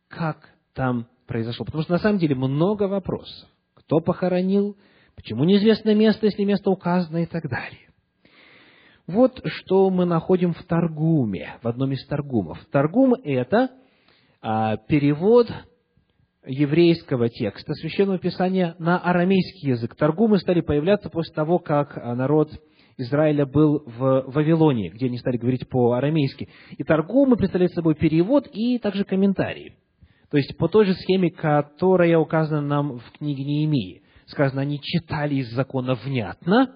Как 0.07 0.47
там 0.73 1.07
произошло? 1.25 1.65
Потому 1.65 1.83
что 1.83 1.93
на 1.93 1.99
самом 1.99 2.19
деле 2.19 2.35
много 2.35 2.83
вопросов. 2.83 3.49
Кто 3.73 3.99
похоронил? 3.99 4.77
Почему 5.15 5.43
неизвестно 5.43 5.95
место, 5.95 6.27
если 6.27 6.43
место 6.43 6.69
указано 6.69 7.23
и 7.23 7.25
так 7.25 7.49
далее. 7.49 7.89
Вот 9.07 9.41
что 9.43 9.89
мы 9.89 10.05
находим 10.05 10.53
в 10.53 10.63
Таргуме, 10.63 11.57
в 11.63 11.67
одном 11.67 11.93
из 11.93 12.05
Таргумов. 12.05 12.63
Таргум– 12.71 13.15
это 13.23 13.71
а, 14.39 14.77
перевод 14.77 15.51
еврейского 16.45 17.29
текста 17.29 17.73
Священного 17.73 18.17
Писания 18.17 18.75
на 18.79 18.97
арамейский 18.97 19.69
язык. 19.69 19.95
Торгумы 19.95 20.39
стали 20.39 20.61
появляться 20.61 21.09
после 21.09 21.33
того, 21.33 21.59
как 21.59 21.97
а, 21.97 22.15
народ 22.15 22.51
Израиля 22.97 23.45
был 23.45 23.83
в 23.85 24.23
Вавилоне, 24.27 24.89
где 24.89 25.05
они 25.05 25.17
стали 25.17 25.37
говорить 25.37 25.67
по-арамейски. 25.69 26.49
И 26.77 26.83
торгумы 26.83 27.37
представляют 27.37 27.73
собой 27.73 27.95
перевод 27.95 28.47
и 28.51 28.79
также 28.79 29.03
комментарии. 29.03 29.75
То 30.29 30.37
есть 30.37 30.57
по 30.57 30.67
той 30.67 30.85
же 30.85 30.93
схеме, 30.93 31.29
которая 31.29 32.17
указана 32.17 32.61
нам 32.61 32.99
в 32.99 33.11
книге 33.17 33.43
Неемии. 33.43 34.03
Сказано, 34.25 34.61
они 34.61 34.79
читали 34.81 35.35
из 35.35 35.51
закона 35.51 35.95
внятно 35.95 36.75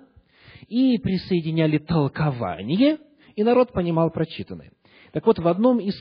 и 0.67 0.97
присоединяли 0.97 1.77
толкование, 1.77 2.97
и 3.35 3.43
народ 3.43 3.71
понимал 3.71 4.11
прочитанное. 4.11 4.71
Так 5.11 5.25
вот, 5.25 5.39
в 5.39 5.47
одном 5.47 5.79
из 5.79 5.95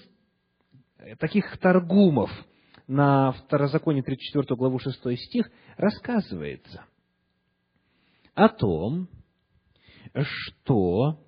таких 1.18 1.56
торгумов– 1.58 2.30
на 2.86 3.32
Второзаконие 3.32 4.02
34 4.02 4.56
главу 4.56 4.78
6 4.78 4.98
стих 5.18 5.50
рассказывается 5.76 6.84
о 8.34 8.48
том, 8.48 9.08
что 10.22 11.20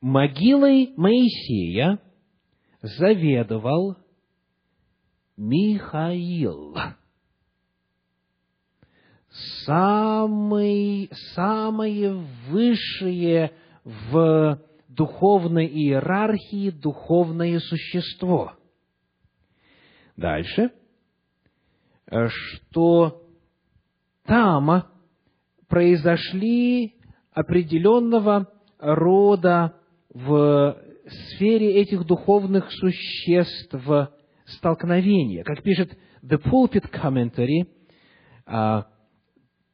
могилой 0.00 0.92
Моисея 0.96 2.00
заведовал 2.80 3.96
Михаил, 5.36 6.76
самый, 9.64 11.08
самое 11.34 12.12
высшее 12.48 13.52
в 13.84 14.60
духовной 14.94 15.66
иерархии 15.66 16.70
духовное 16.70 17.58
существо. 17.60 18.52
Дальше. 20.16 20.70
э, 22.06 22.28
что 22.28 23.22
там 24.24 24.84
произошли 25.68 26.96
определенного 27.32 28.52
рода 28.78 29.76
в 30.10 30.76
сфере 31.06 31.80
этих 31.80 32.04
духовных 32.04 32.70
существ 32.70 33.74
столкновения. 34.44 35.44
Как 35.44 35.62
пишет 35.62 35.96
The 36.22 36.38
Pulpit 36.38 36.90
Commentary, 36.92 37.66
а, 38.44 38.86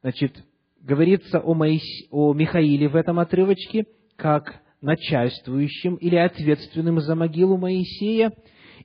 значит, 0.03 0.45
говорится 0.81 1.41
о, 1.41 1.55
Моис... 1.55 1.83
о 2.11 2.33
Михаиле 2.33 2.89
в 2.89 2.97
этом 2.97 3.19
отрывочке, 3.19 3.87
как 4.17 4.63
начальствующим 4.81 5.97
или 5.97 6.17
ответственным 6.17 7.01
за 7.01 7.15
могилу 7.15 7.57
Моисея, 7.57 8.33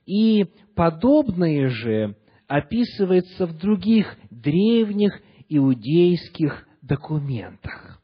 и 0.06 0.46
подобное 0.74 1.68
же 1.68 2.16
описывается 2.46 3.46
в 3.46 3.58
других 3.58 4.16
древних 4.30 5.20
иудейских 5.48 6.66
документах. 6.82 8.02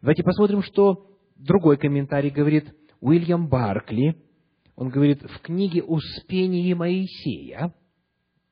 Давайте 0.00 0.22
посмотрим, 0.22 0.62
что 0.62 1.08
другой 1.36 1.76
комментарий 1.76 2.30
говорит 2.30 2.72
Уильям 3.00 3.48
Баркли. 3.48 4.16
Он 4.76 4.90
говорит, 4.90 5.22
в 5.22 5.40
книге 5.40 5.82
«Успение 5.82 6.74
Моисея», 6.76 7.74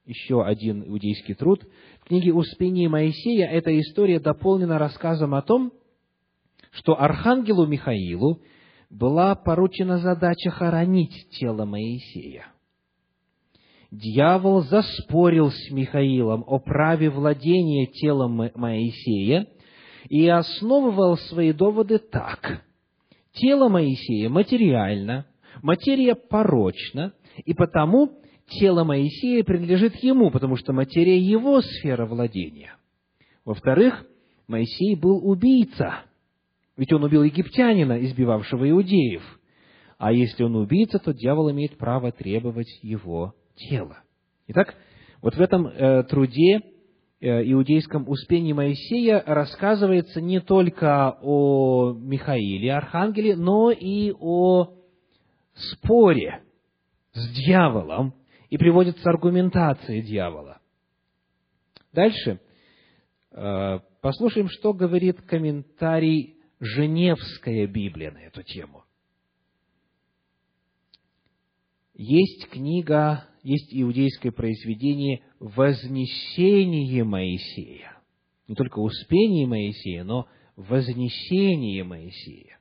еще 0.04 0.44
один 0.44 0.84
иудейский 0.84 1.34
труд, 1.34 1.64
в 2.00 2.08
книге 2.08 2.32
«Успение 2.32 2.88
Моисея» 2.88 3.48
эта 3.48 3.78
история 3.78 4.18
дополнена 4.18 4.78
рассказом 4.78 5.34
о 5.34 5.42
том, 5.42 5.72
что 6.76 7.00
архангелу 7.00 7.66
Михаилу 7.66 8.42
была 8.90 9.34
поручена 9.34 9.98
задача 9.98 10.50
хоронить 10.50 11.28
тело 11.30 11.64
Моисея. 11.64 12.46
Дьявол 13.90 14.62
заспорил 14.62 15.50
с 15.50 15.70
Михаилом 15.70 16.44
о 16.46 16.58
праве 16.58 17.08
владения 17.08 17.86
телом 17.86 18.50
Моисея 18.54 19.46
и 20.08 20.28
основывал 20.28 21.16
свои 21.16 21.52
доводы 21.52 21.98
так. 21.98 22.62
Тело 23.32 23.68
Моисея 23.68 24.28
материально, 24.28 25.26
материя 25.62 26.14
порочна, 26.14 27.12
и 27.44 27.54
потому 27.54 28.10
тело 28.48 28.84
Моисея 28.84 29.44
принадлежит 29.44 29.94
ему, 29.96 30.30
потому 30.30 30.56
что 30.56 30.72
материя 30.72 31.18
его 31.18 31.62
сфера 31.62 32.06
владения. 32.06 32.76
Во-вторых, 33.44 34.04
Моисей 34.46 34.94
был 34.94 35.26
убийца, 35.28 36.02
ведь 36.76 36.92
он 36.92 37.04
убил 37.04 37.22
египтянина, 37.22 38.04
избивавшего 38.04 38.68
иудеев. 38.68 39.22
А 39.98 40.12
если 40.12 40.42
он 40.42 40.56
убийца, 40.56 40.98
то 40.98 41.12
дьявол 41.12 41.50
имеет 41.50 41.78
право 41.78 42.12
требовать 42.12 42.78
его 42.82 43.34
тела. 43.54 43.98
Итак, 44.48 44.74
вот 45.22 45.34
в 45.34 45.40
этом 45.40 45.66
э, 45.66 46.02
труде 46.04 46.60
Э, 47.18 47.42
иудейском 47.50 48.06
Успении 48.08 48.52
Моисея 48.52 49.22
рассказывается 49.24 50.20
не 50.20 50.40
только 50.40 51.16
о 51.22 51.94
Михаиле, 51.94 52.74
архангеле, 52.74 53.34
но 53.36 53.70
и 53.70 54.12
о 54.12 54.74
споре 55.54 56.42
с 57.14 57.28
дьяволом, 57.30 58.14
и 58.50 58.58
приводится 58.58 59.08
аргументация 59.08 60.02
дьявола. 60.02 60.60
Дальше 61.94 62.38
э, 63.32 63.78
послушаем, 64.02 64.50
что 64.50 64.74
говорит 64.74 65.22
комментарий 65.22 66.35
Женевская 66.60 67.66
Библия 67.66 68.10
на 68.10 68.18
эту 68.18 68.42
тему. 68.42 68.84
Есть 71.94 72.48
книга 72.50 73.26
есть 73.46 73.68
иудейское 73.70 74.32
произведение 74.32 75.22
«Вознесение 75.38 77.04
Моисея». 77.04 77.96
Не 78.48 78.56
только 78.56 78.80
«Успение 78.80 79.46
Моисея», 79.46 80.02
но 80.02 80.26
«Вознесение 80.56 81.84
Моисея», 81.84 82.58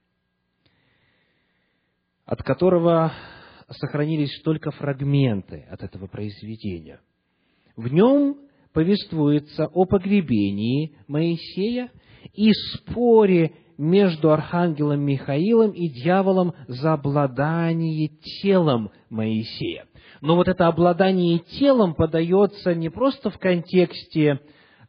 от 2.23 2.43
которого 2.43 3.13
сохранились 3.67 4.39
только 4.43 4.69
фрагменты 4.69 5.65
от 5.71 5.81
этого 5.81 6.05
произведения. 6.05 7.01
В 7.75 7.87
нем 7.87 8.37
повествуется 8.71 9.65
о 9.65 9.85
погребении 9.85 10.95
Моисея 11.07 11.89
и 12.33 12.51
споре 12.53 13.53
между 13.77 14.31
архангелом 14.31 15.01
Михаилом 15.01 15.71
и 15.71 15.89
дьяволом 15.89 16.53
за 16.67 16.93
обладание 16.93 18.07
телом 18.41 18.91
Моисея. 19.09 19.85
Но 20.21 20.35
вот 20.35 20.47
это 20.47 20.67
обладание 20.67 21.39
телом 21.39 21.93
подается 21.93 22.73
не 22.73 22.89
просто 22.89 23.29
в 23.29 23.37
контексте 23.37 24.39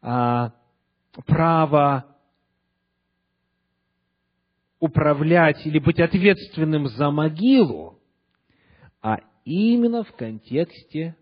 а, 0.00 0.52
права 1.26 2.16
управлять 4.78 5.66
или 5.66 5.78
быть 5.78 5.98
ответственным 5.98 6.86
за 6.88 7.10
могилу, 7.10 7.98
а 9.02 9.18
именно 9.44 10.04
в 10.04 10.12
контексте 10.12 11.16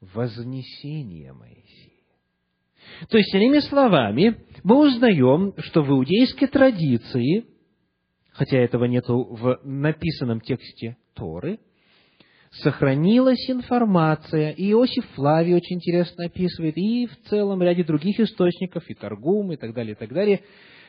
вознесения 0.00 1.32
Моисея. 1.32 1.91
То 3.08 3.18
есть, 3.18 3.34
иными 3.34 3.58
словами, 3.60 4.36
мы 4.62 4.78
узнаем, 4.86 5.54
что 5.58 5.82
в 5.82 5.90
иудейской 5.90 6.48
традиции, 6.48 7.46
хотя 8.32 8.58
этого 8.58 8.84
нет 8.84 9.04
в 9.08 9.60
написанном 9.64 10.40
тексте 10.40 10.96
Торы, 11.14 11.58
сохранилась 12.50 13.48
информация, 13.48 14.50
и 14.50 14.70
Иосиф 14.70 15.06
Флавий 15.14 15.54
очень 15.54 15.76
интересно 15.76 16.26
описывает, 16.26 16.76
и 16.76 17.06
в 17.06 17.28
целом 17.28 17.62
ряде 17.62 17.82
других 17.82 18.20
источников, 18.20 18.84
и 18.88 18.94
Торгум, 18.94 19.52
и 19.52 19.56
так 19.56 19.74
далее, 19.74 19.92
и 19.92 19.96
так 19.96 20.12
далее, 20.12 20.42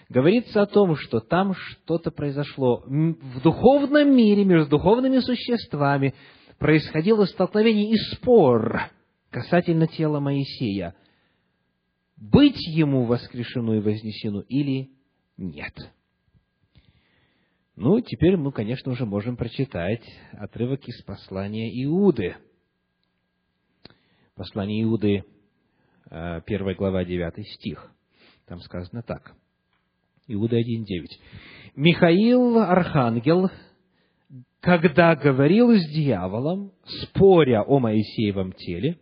говорится 0.10 0.62
о 0.62 0.66
том, 0.66 0.96
что 0.96 1.20
там 1.22 1.54
что-то 1.56 2.12
произошло. 2.12 2.84
В 2.86 3.42
духовном 3.42 4.16
мире, 4.16 4.44
между 4.44 4.72
духовными 4.72 5.20
существами, 5.20 6.14
происходило 6.60 7.26
столкновение 7.26 7.92
и 7.92 7.98
спор 8.12 8.82
касательно 9.32 9.88
тела 9.88 10.20
Моисея 10.20 10.94
быть 12.24 12.66
ему 12.68 13.04
воскрешено 13.04 13.76
и 13.76 13.80
вознесено 13.82 14.42
или 14.48 14.92
нет. 15.36 15.74
Ну, 17.76 18.00
теперь 18.00 18.38
мы, 18.38 18.52
конечно, 18.54 18.92
уже 18.92 19.06
можем 19.06 19.36
прочитать 19.36 20.04
отрывок 20.32 20.88
из 20.88 21.02
послания 21.02 21.70
Иуды. 21.84 22.38
Послание 24.36 24.84
Иуды, 24.84 25.26
э, 26.10 26.42
первая 26.46 26.76
глава, 26.76 27.04
9 27.04 27.46
стих. 27.46 27.92
Там 28.46 28.62
сказано 28.62 29.04
так. 29.04 29.36
Иуда 30.28 30.58
1.9. 30.58 31.08
Михаил, 31.76 32.60
архангел, 32.60 33.50
когда 34.62 35.16
говорил 35.16 35.72
с 35.72 35.90
дьяволом, 35.90 36.72
споря 36.86 37.64
о 37.64 37.80
Моисеевом 37.80 38.54
теле, 38.54 38.98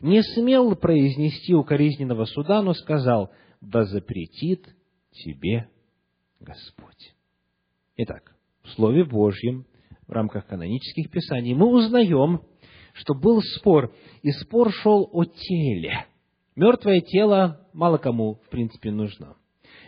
не 0.00 0.22
смел 0.22 0.74
произнести 0.76 1.54
укоризненного 1.54 2.24
суда, 2.24 2.62
но 2.62 2.74
сказал, 2.74 3.30
да 3.60 3.84
запретит 3.84 4.66
тебе 5.10 5.68
Господь. 6.40 7.14
Итак, 7.96 8.34
в 8.62 8.70
Слове 8.70 9.04
Божьем, 9.04 9.66
в 10.06 10.12
рамках 10.12 10.46
канонических 10.46 11.10
писаний, 11.10 11.54
мы 11.54 11.68
узнаем, 11.68 12.42
что 12.94 13.14
был 13.14 13.42
спор, 13.42 13.94
и 14.22 14.30
спор 14.32 14.72
шел 14.72 15.08
о 15.12 15.24
теле. 15.24 16.06
Мертвое 16.56 17.00
тело 17.00 17.68
мало 17.72 17.98
кому, 17.98 18.40
в 18.46 18.48
принципе, 18.50 18.90
нужно. 18.90 19.36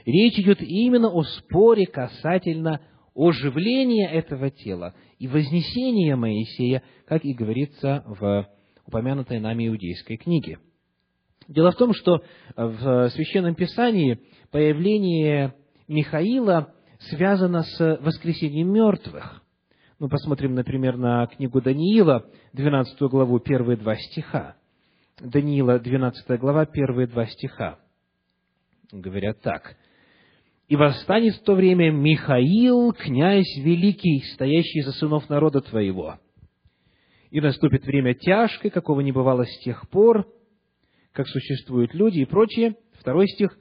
Речь 0.05 0.39
идет 0.39 0.61
именно 0.61 1.09
о 1.09 1.23
споре 1.23 1.87
касательно 1.87 2.81
оживления 3.15 4.09
этого 4.11 4.51
тела 4.51 4.95
и 5.19 5.29
вознесения 5.29 6.17
Моисея, 6.17 6.83
как 7.07 7.25
и 7.25 7.35
говорится 7.35 8.05
в 8.07 8.49
упомянутой 8.87 9.41
нами 9.41 9.69
иудейской 9.69 10.17
книге. 10.17 10.59
Дело 11.49 11.73
в 11.73 11.77
том, 11.77 11.93
что 11.93 12.23
в 12.57 13.11
Священном 13.11 13.55
Писании 13.55 14.21
появление 14.51 15.55
Михаила 15.89 16.73
связано 17.11 17.63
с 17.63 17.99
воскресением 18.01 18.73
мертвых. 18.73 19.43
Мы 19.99 20.09
посмотрим, 20.09 20.55
например, 20.55 20.97
на 20.97 21.27
книгу 21.27 21.61
Даниила, 21.61 22.27
12 22.53 23.01
главу, 23.03 23.39
первые 23.39 23.77
два 23.77 23.97
стиха. 23.97 24.57
Даниила, 25.21 25.79
12 25.79 26.41
глава, 26.41 26.67
первые 26.67 27.07
два 27.07 27.27
стиха. 27.27 27.79
Говорят 28.91 29.41
так. 29.41 29.77
«И 30.69 30.77
восстанет 30.77 31.37
в 31.37 31.43
то 31.45 31.55
время 31.55 31.91
Михаил, 31.91 32.93
князь 32.93 33.57
великий, 33.59 34.23
стоящий 34.35 34.83
за 34.83 34.93
сынов 34.93 35.29
народа 35.29 35.61
твоего, 35.61 36.19
и 37.33 37.41
наступит 37.41 37.85
время 37.87 38.13
тяжкое, 38.13 38.71
какого 38.71 39.01
не 39.01 39.11
бывало 39.11 39.47
с 39.47 39.59
тех 39.61 39.89
пор, 39.89 40.27
как 41.13 41.27
существуют 41.27 41.95
люди 41.95 42.21
и 42.21 42.25
прочее. 42.27 42.77
Второй 43.01 43.27
стих. 43.27 43.59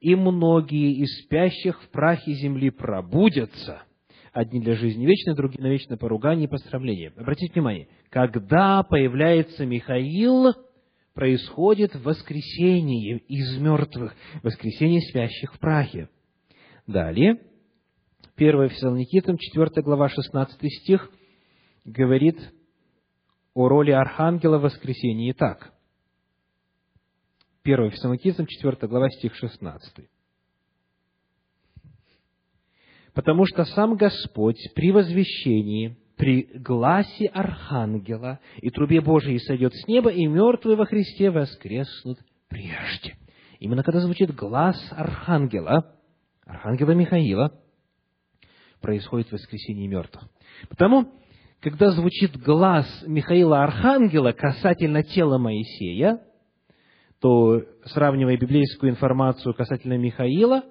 «И 0.00 0.16
многие 0.16 0.94
из 0.94 1.22
спящих 1.22 1.80
в 1.80 1.88
прахе 1.90 2.32
земли 2.32 2.70
пробудятся, 2.70 3.84
одни 4.32 4.60
для 4.60 4.74
жизни 4.74 5.06
вечной, 5.06 5.36
другие 5.36 5.62
на 5.62 5.68
вечное 5.68 5.96
поругание 5.96 6.46
и 6.46 6.50
постравление. 6.50 7.12
Обратите 7.16 7.52
внимание, 7.52 7.86
когда 8.10 8.82
появляется 8.82 9.64
Михаил, 9.66 10.52
происходит 11.14 11.94
воскресение 11.94 13.18
из 13.28 13.56
мертвых, 13.58 14.16
воскресение 14.42 15.00
спящих 15.00 15.54
в 15.54 15.60
прахе. 15.60 16.08
Далее, 16.88 17.38
1 18.34 18.68
Фессалоникитам, 18.70 19.38
4 19.38 19.82
глава, 19.82 20.08
16 20.08 20.58
стих, 20.80 21.08
говорит 21.84 22.40
о 23.54 23.68
роли 23.68 23.90
архангела 23.90 24.58
в 24.58 24.62
воскресении 24.62 25.32
так. 25.32 25.72
1 27.64 27.90
Фессалоникийцам, 27.90 28.46
4 28.46 28.88
глава, 28.88 29.08
стих 29.10 29.34
16. 29.36 30.08
«Потому 33.14 33.46
что 33.46 33.64
сам 33.64 33.96
Господь 33.96 34.58
при 34.74 34.90
возвещении, 34.90 35.96
при 36.16 36.42
гласе 36.54 37.26
Архангела 37.26 38.40
и 38.56 38.70
трубе 38.70 39.00
Божией 39.00 39.38
сойдет 39.38 39.74
с 39.74 39.86
неба, 39.86 40.10
и 40.10 40.26
мертвые 40.26 40.76
во 40.76 40.86
Христе 40.86 41.30
воскреснут 41.30 42.18
прежде». 42.48 43.16
Именно 43.60 43.84
когда 43.84 44.00
звучит 44.00 44.34
глаз 44.34 44.76
Архангела, 44.90 45.94
Архангела 46.44 46.92
Михаила, 46.92 47.52
происходит 48.80 49.30
воскресение 49.30 49.86
мертвых. 49.86 50.28
Потому, 50.68 51.12
когда 51.62 51.92
звучит 51.92 52.36
глаз 52.36 52.86
Михаила 53.06 53.62
Архангела 53.62 54.32
касательно 54.32 55.04
тела 55.04 55.38
Моисея, 55.38 56.20
то, 57.20 57.62
сравнивая 57.84 58.36
библейскую 58.36 58.90
информацию 58.90 59.54
касательно 59.54 59.96
Михаила, 59.96 60.64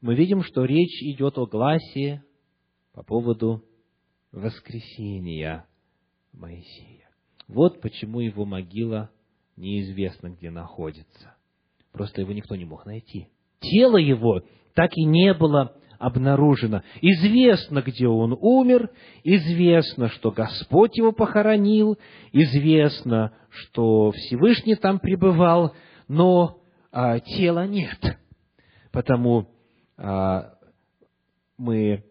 мы 0.00 0.14
видим, 0.14 0.42
что 0.42 0.64
речь 0.64 1.02
идет 1.02 1.36
о 1.36 1.44
гласе 1.44 2.24
по 2.94 3.02
поводу 3.02 3.62
воскресения 4.32 5.66
Моисея. 6.32 7.10
Вот 7.46 7.82
почему 7.82 8.20
его 8.20 8.46
могила 8.46 9.10
неизвестно 9.56 10.30
где 10.30 10.50
находится. 10.50 11.36
Просто 11.92 12.22
его 12.22 12.32
никто 12.32 12.56
не 12.56 12.64
мог 12.64 12.86
найти. 12.86 13.28
Тело 13.60 13.98
его 13.98 14.40
так 14.72 14.92
и 14.96 15.04
не 15.04 15.34
было 15.34 15.76
обнаружено. 15.98 16.82
Известно, 17.00 17.82
где 17.82 18.06
он 18.06 18.36
умер, 18.40 18.90
известно, 19.22 20.08
что 20.08 20.30
Господь 20.30 20.96
его 20.96 21.12
похоронил, 21.12 21.98
известно, 22.32 23.32
что 23.50 24.12
Всевышний 24.12 24.76
там 24.76 24.98
пребывал, 24.98 25.74
но 26.08 26.60
а, 26.92 27.20
тела 27.20 27.66
нет. 27.66 27.98
Потому 28.92 29.48
а, 29.96 30.54
мы 31.58 32.04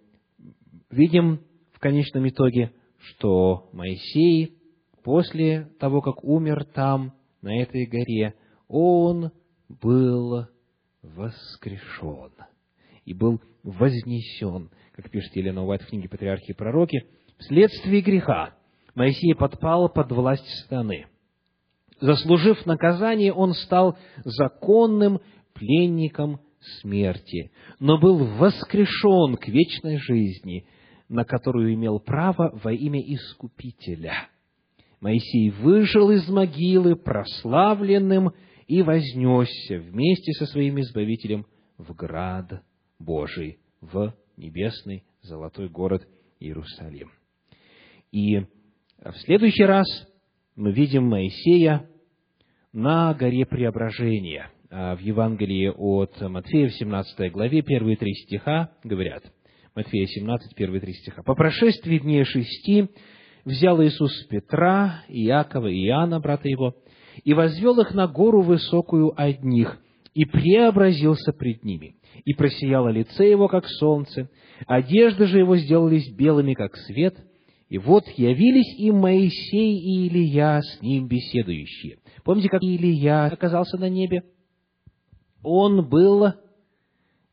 видим 0.90 1.42
в 1.74 1.80
конечном 1.80 2.28
итоге, 2.28 2.72
что 2.98 3.70
Моисей 3.74 4.58
после 5.04 5.70
того, 5.80 6.02
как 6.02 6.24
умер 6.24 6.66
там, 6.66 7.14
на 7.42 7.62
этой 7.62 7.86
горе, 7.86 8.36
он 8.68 9.32
был 9.68 10.48
воскрешен 11.02 12.32
и 13.06 13.14
был 13.14 13.42
вознесен, 13.64 14.70
как 14.94 15.10
пишет 15.10 15.36
Елена 15.36 15.66
Уайт 15.66 15.82
в 15.82 15.88
книге 15.88 16.10
«Патриархи 16.10 16.52
и 16.52 16.54
пророки», 16.54 17.06
вследствие 17.40 18.02
греха 18.02 18.56
Моисей 18.96 19.34
подпал 19.34 19.90
под 19.90 20.12
власть 20.12 20.48
страны. 20.66 21.08
Заслужив 22.00 22.66
наказание, 22.66 23.34
он 23.34 23.54
стал 23.54 23.98
законным 24.24 25.20
пленником 25.54 26.40
смерти, 26.82 27.52
но 27.80 27.98
был 27.98 28.18
воскрешен 28.18 29.38
к 29.38 29.48
вечной 29.48 29.98
жизни, 29.98 30.66
на 31.10 31.26
которую 31.26 31.74
имел 31.74 32.00
право 32.00 32.58
во 32.64 32.72
имя 32.72 33.00
Искупителя. 33.02 34.28
Моисей 35.00 35.50
выжил 35.50 36.12
из 36.12 36.28
могилы 36.30 36.96
прославленным 36.96 38.32
и 38.68 38.82
вознесся 38.82 39.80
вместе 39.80 40.32
со 40.34 40.46
своим 40.46 40.80
Избавителем 40.80 41.46
в 41.78 41.94
град 41.94 42.64
Божий 43.04 43.60
в 43.82 44.14
небесный 44.38 45.04
золотой 45.22 45.70
город 45.70 46.08
Иерусалим. 46.40 47.12
И 48.12 48.40
в 48.40 49.14
следующий 49.26 49.66
раз 49.66 49.88
мы 50.56 50.72
видим 50.72 51.06
Моисея 51.06 51.90
на 52.72 53.14
горе 53.14 53.46
Преображения. 53.46 54.50
А 54.70 54.96
в 54.96 55.00
Евангелии 55.00 55.68
от 55.70 56.20
Матфея 56.22 56.70
в 56.70 56.74
17 56.74 57.32
главе 57.32 57.62
первые 57.62 57.98
три 57.98 58.14
стиха 58.14 58.72
говорят, 58.84 59.24
Матфея 59.76 60.08
17, 60.08 60.56
первые 60.56 60.82
три 60.82 60.94
стиха. 60.94 61.24
«По 61.24 61.36
прошествии 61.36 62.00
дней 62.00 62.24
шести 62.24 62.90
взял 63.46 63.84
Иисус 63.84 64.26
Петра, 64.28 65.04
Иакова 65.10 65.68
и 65.68 65.86
Иоанна, 65.88 66.20
брата 66.20 66.48
его, 66.48 66.76
и 67.24 67.34
возвел 67.34 67.80
их 67.82 67.94
на 67.94 68.08
гору 68.08 68.42
высокую 68.42 69.14
одних, 69.20 69.80
и 70.14 70.26
преобразился 70.26 71.34
пред 71.34 71.64
ними 71.64 71.96
и 72.26 72.34
просияло 72.34 72.90
лице 72.90 73.30
его, 73.30 73.48
как 73.48 73.68
солнце, 73.68 74.30
одежды 74.68 75.26
же 75.26 75.40
его 75.40 75.58
сделались 75.58 76.12
белыми, 76.12 76.54
как 76.54 76.76
свет, 76.78 77.16
и 77.70 77.78
вот 77.78 78.08
явились 78.18 78.78
им 78.78 78.98
Моисей 78.98 79.80
и 79.80 80.08
Илия, 80.08 80.62
с 80.62 80.82
ним 80.82 81.08
беседующие. 81.08 82.00
Помните, 82.24 82.50
как 82.50 82.62
Илия 82.62 83.26
оказался 83.26 83.78
на 83.78 83.90
небе? 83.90 84.24
Он 85.42 85.88
был 85.90 86.34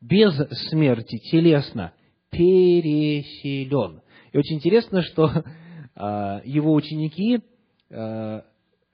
без 0.01 0.35
смерти, 0.69 1.19
телесно, 1.29 1.93
переселен. 2.31 4.01
И 4.31 4.37
очень 4.37 4.55
интересно, 4.55 5.01
что 5.03 5.29
а, 5.95 6.41
его 6.43 6.73
ученики 6.73 7.41
а, 7.91 8.43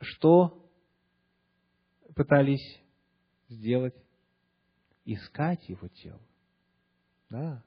что 0.01 0.63
пытались 2.15 2.81
сделать? 3.49 3.93
Искать 5.07 5.67
его 5.69 5.87
тело. 5.87 6.19
Да. 7.29 7.63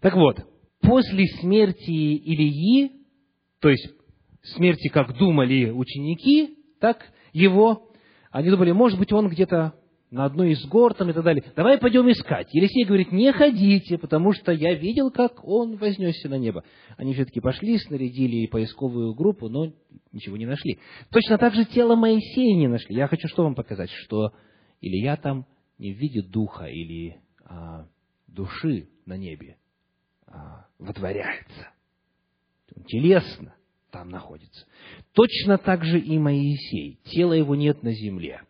Так 0.00 0.14
вот, 0.14 0.38
после 0.80 1.26
смерти 1.40 1.90
Илии, 1.90 2.92
то 3.60 3.68
есть 3.68 3.88
смерти, 4.42 4.88
как 4.88 5.16
думали 5.16 5.70
ученики, 5.70 6.58
так 6.80 7.04
его, 7.32 7.90
они 8.30 8.50
думали, 8.50 8.72
может 8.72 8.98
быть, 8.98 9.12
он 9.12 9.28
где-то 9.28 9.74
на 10.10 10.26
одной 10.26 10.52
из 10.52 10.64
гор 10.66 10.94
там 10.94 11.10
и 11.10 11.12
так 11.12 11.24
далее. 11.24 11.42
Давай 11.56 11.76
пойдем 11.76 12.08
искать. 12.10 12.48
Елисей 12.54 12.84
говорит, 12.84 13.10
не 13.10 13.32
ходите, 13.32 13.98
потому 13.98 14.32
что 14.32 14.52
я 14.52 14.74
видел, 14.74 15.10
как 15.10 15.44
он 15.46 15.76
вознесся 15.76 16.28
на 16.28 16.38
небо. 16.38 16.62
Они 16.96 17.14
все-таки 17.14 17.40
пошли, 17.40 17.78
снарядили 17.78 18.46
поисковую 18.46 19.14
группу, 19.14 19.48
но 19.48 19.72
ничего 20.12 20.36
не 20.36 20.46
нашли. 20.46 20.78
Точно 21.10 21.36
так 21.36 21.54
же 21.54 21.64
тело 21.64 21.96
Моисея 21.96 22.56
не 22.56 22.68
нашли. 22.68 22.94
Я 22.94 23.08
хочу 23.08 23.26
что 23.28 23.42
вам 23.42 23.54
показать, 23.54 23.90
что 23.90 24.32
Илья 24.80 25.16
там 25.16 25.46
не 25.78 25.92
в 25.92 25.98
виде 25.98 26.22
духа 26.22 26.66
или 26.66 27.20
а, 27.44 27.86
души 28.26 28.88
на 29.06 29.16
небе 29.16 29.56
а, 30.26 30.66
вытворяется. 30.78 31.68
Он 32.76 32.84
телесно 32.84 33.54
там 33.90 34.08
находится. 34.08 34.66
Точно 35.12 35.56
так 35.56 35.84
же 35.84 36.00
и 36.00 36.18
Моисей. 36.18 36.98
Тела 37.04 37.34
его 37.34 37.54
нет 37.54 37.82
на 37.82 37.92
земле. 37.92 38.42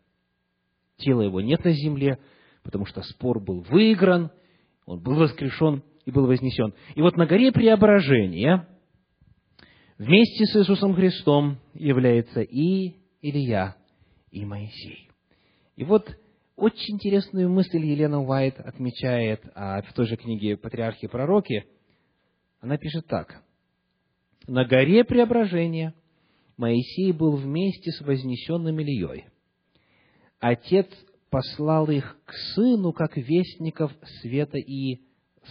Тела 0.97 1.23
его 1.23 1.41
нет 1.41 1.65
на 1.65 1.73
земле, 1.73 2.19
потому 2.63 2.87
что 2.87 3.03
спор 3.03 3.41
был 3.41 3.61
выигран, 3.61 4.31
он 4.87 5.01
был 5.01 5.17
воскрешен 5.17 5.83
и 6.07 6.11
был 6.11 6.27
вознесен. 6.27 6.73
И 6.95 7.03
вот 7.03 7.17
на 7.17 7.27
горе 7.27 7.53
преображения 7.53 8.67
вместе 9.99 10.47
с 10.47 10.57
Иисусом 10.57 10.95
Христом 10.95 11.59
является 11.75 12.41
и 12.41 12.95
Илья, 13.21 13.77
и 14.31 14.45
Моисей. 14.45 15.11
И 15.77 15.85
вот 15.85 16.17
очень 16.57 16.95
интересную 16.95 17.51
мысль 17.51 17.85
Елена 17.85 18.23
Уайт 18.23 18.61
отмечает 18.61 19.43
а, 19.55 19.83
в 19.83 19.93
той 19.93 20.07
же 20.07 20.17
книге 20.17 20.57
«Патриархи 20.57 21.07
и 21.07 21.09
пророки». 21.09 21.65
Она 22.61 22.79
пишет 22.79 23.07
так. 23.07 23.43
«На 24.47 24.65
горе 24.65 25.05
преображения 25.05 25.95
Моисей 26.57 27.11
был 27.11 27.37
вместе 27.37 27.91
с 27.91 28.01
вознесенным 28.01 28.79
Ильей. 28.79 29.25
Отец 30.39 30.87
послал 31.29 31.91
их 31.91 32.17
к 32.25 32.33
сыну, 32.55 32.93
как 32.93 33.17
вестников 33.17 33.93
света 34.21 34.59
и 34.59 35.01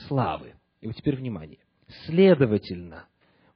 славы». 0.08 0.54
И 0.80 0.88
вот 0.88 0.96
теперь 0.96 1.18
внимание. 1.18 1.60
Следовательно, 2.06 3.08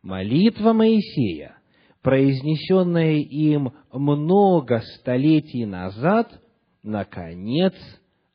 молитва 0.02 0.74
Моисея, 0.74 1.58
произнесенная 2.02 3.20
им 3.20 3.72
много 3.94 4.82
столетий 4.98 5.66
назад– 5.66 6.42
наконец 6.88 7.74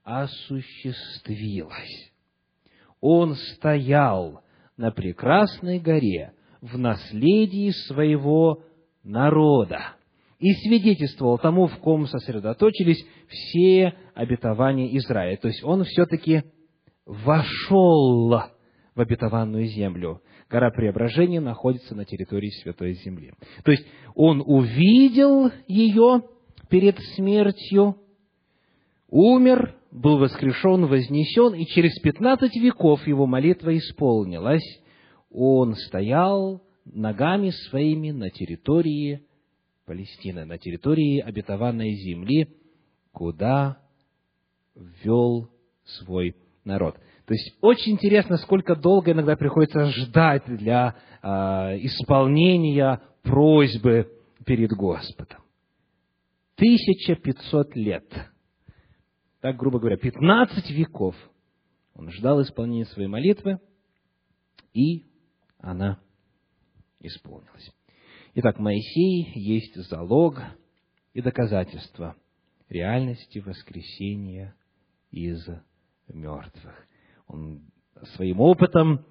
осуществилось. 0.05 2.13
Он 3.01 3.35
стоял 3.35 4.43
на 4.77 4.93
прекрасной 4.93 5.81
горе 5.81 6.35
в 6.61 6.79
наследии 6.79 7.71
своего 7.87 8.63
народа 9.03 9.97
и 10.39 10.53
свидетельствовал 10.53 11.39
тому, 11.39 11.67
в 11.67 11.79
ком 11.79 12.07
сосредоточились 12.07 13.05
все 13.29 13.95
обетования 14.15 14.97
Израиля. 14.99 15.39
То 15.39 15.49
есть 15.49 15.65
он 15.65 15.85
все-таки 15.85 16.45
вошел 17.07 18.43
в 18.95 19.01
обетованную 19.01 19.65
землю. 19.67 20.21
Гора 20.51 20.71
Преображения 20.71 21.41
находится 21.41 21.95
на 21.95 22.05
территории 22.05 22.51
Святой 22.63 22.93
Земли. 22.95 23.33
То 23.65 23.71
есть 23.71 23.87
он 24.15 24.43
увидел 24.45 25.51
ее 25.67 26.23
перед 26.69 26.99
смертью, 27.17 27.97
умер, 29.13 29.77
был 29.93 30.19
воскрешен, 30.19 30.87
вознесен, 30.87 31.55
и 31.55 31.67
через 31.67 31.97
пятнадцать 32.01 32.57
веков 32.57 33.07
его 33.07 33.27
молитва 33.27 33.77
исполнилась. 33.77 34.65
Он 35.31 35.75
стоял 35.77 36.63
ногами 36.87 37.51
своими 37.51 38.11
на 38.11 38.31
территории 38.31 39.23
Палестины, 39.85 40.45
на 40.47 40.59
территории 40.59 41.21
обетованной 41.21 41.93
земли, 41.95 42.49
куда 43.13 43.79
ввел 44.75 45.51
свой 45.85 46.35
народ. 46.65 46.97
То 47.27 47.35
есть 47.35 47.55
очень 47.61 47.93
интересно, 47.93 48.39
сколько 48.39 48.75
долго 48.75 49.13
иногда 49.13 49.37
приходится 49.37 49.87
ждать 49.87 50.45
для 50.47 50.97
э, 51.23 51.27
исполнения 51.83 53.01
просьбы 53.23 54.11
перед 54.47 54.71
Господом. 54.71 55.41
1500 56.57 57.77
лет. 57.77 58.05
Так, 59.43 59.57
грубо 59.57 59.81
говоря, 59.81 59.97
15 59.97 60.71
веков 60.71 61.17
он 61.95 62.11
ждал 62.13 62.41
исполнения 62.43 62.87
своей 62.87 63.09
молитвы, 63.09 63.59
и 64.73 65.05
она 65.59 65.99
исполнилась. 67.01 67.73
Итак, 68.35 68.61
Моисей 68.61 69.33
есть 69.35 69.75
залог 69.75 70.41
и 71.13 71.21
доказательство 71.21 72.17
реальности 72.69 73.41
воскресения 73.41 74.55
из 75.11 75.45
мертвых. 76.07 76.87
Он 77.27 77.63
своим 78.15 78.41
опытом 78.41 79.05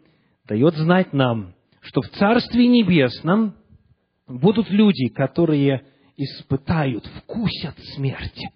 дает 0.46 0.76
знать 0.76 1.12
нам, 1.12 1.56
что 1.82 2.02
в 2.02 2.08
Царстве 2.08 2.68
Небесном 2.68 3.54
будут 4.28 4.70
люди, 4.70 5.10
которые 5.10 5.86
испытают, 6.16 7.06
вкусят 7.06 7.78
смерти. 7.96 8.48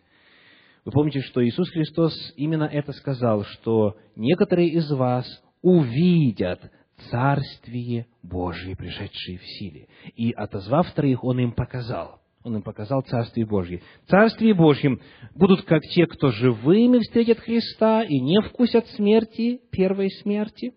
Вы 0.86 0.91
помните, 0.91 1.21
что 1.21 1.43
Иисус 1.43 1.67
Христос 1.71 2.13
именно 2.38 2.65
это 2.65 2.93
сказал, 2.93 3.43
что 3.43 3.97
некоторые 4.15 4.69
из 4.69 4.89
вас 4.91 5.25
увидят 5.63 6.61
Царствие 7.09 8.05
Божие, 8.21 8.75
пришедшее 8.75 9.39
в 9.39 9.43
силе. 9.43 9.88
И 10.15 10.31
отозвав 10.31 10.88
вторых, 10.88 11.23
Он 11.23 11.39
им 11.39 11.51
показал. 11.53 12.21
Он 12.43 12.57
им 12.57 12.61
показал 12.61 13.01
Царствие 13.01 13.47
Божье. 13.47 13.81
Царствие 14.07 14.53
Божьем 14.53 15.01
будут 15.33 15.63
как 15.63 15.81
те, 15.81 16.05
кто 16.05 16.29
живыми 16.29 16.99
встретят 16.99 17.39
Христа 17.39 18.03
и 18.03 18.19
не 18.19 18.39
вкусят 18.41 18.86
смерти, 18.89 19.61
первой 19.71 20.11
смерти. 20.21 20.73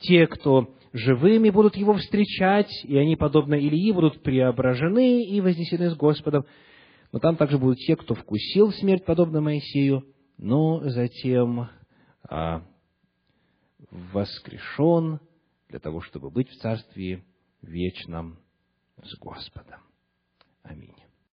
Те, 0.00 0.26
кто 0.26 0.74
живыми 0.92 1.48
будут 1.48 1.76
Его 1.76 1.94
встречать, 1.94 2.70
и 2.84 2.96
они, 2.98 3.16
подобно 3.16 3.54
Илии, 3.54 3.92
будут 3.92 4.22
преображены 4.22 5.24
и 5.24 5.40
вознесены 5.40 5.88
с 5.88 5.96
Господом. 5.96 6.44
Но 7.12 7.18
там 7.18 7.36
также 7.36 7.58
будут 7.58 7.78
те, 7.78 7.96
кто 7.96 8.14
вкусил 8.14 8.72
смерть, 8.72 9.04
подобно 9.04 9.40
Моисею, 9.40 10.04
но 10.38 10.80
затем 10.88 11.68
а, 12.22 12.62
воскрешен 13.90 15.20
для 15.68 15.80
того, 15.80 16.00
чтобы 16.00 16.30
быть 16.30 16.48
в 16.48 16.56
Царстве 16.58 17.24
вечном 17.62 18.38
с 19.02 19.18
Господом. 19.18 19.80
Аминь. 20.62 20.99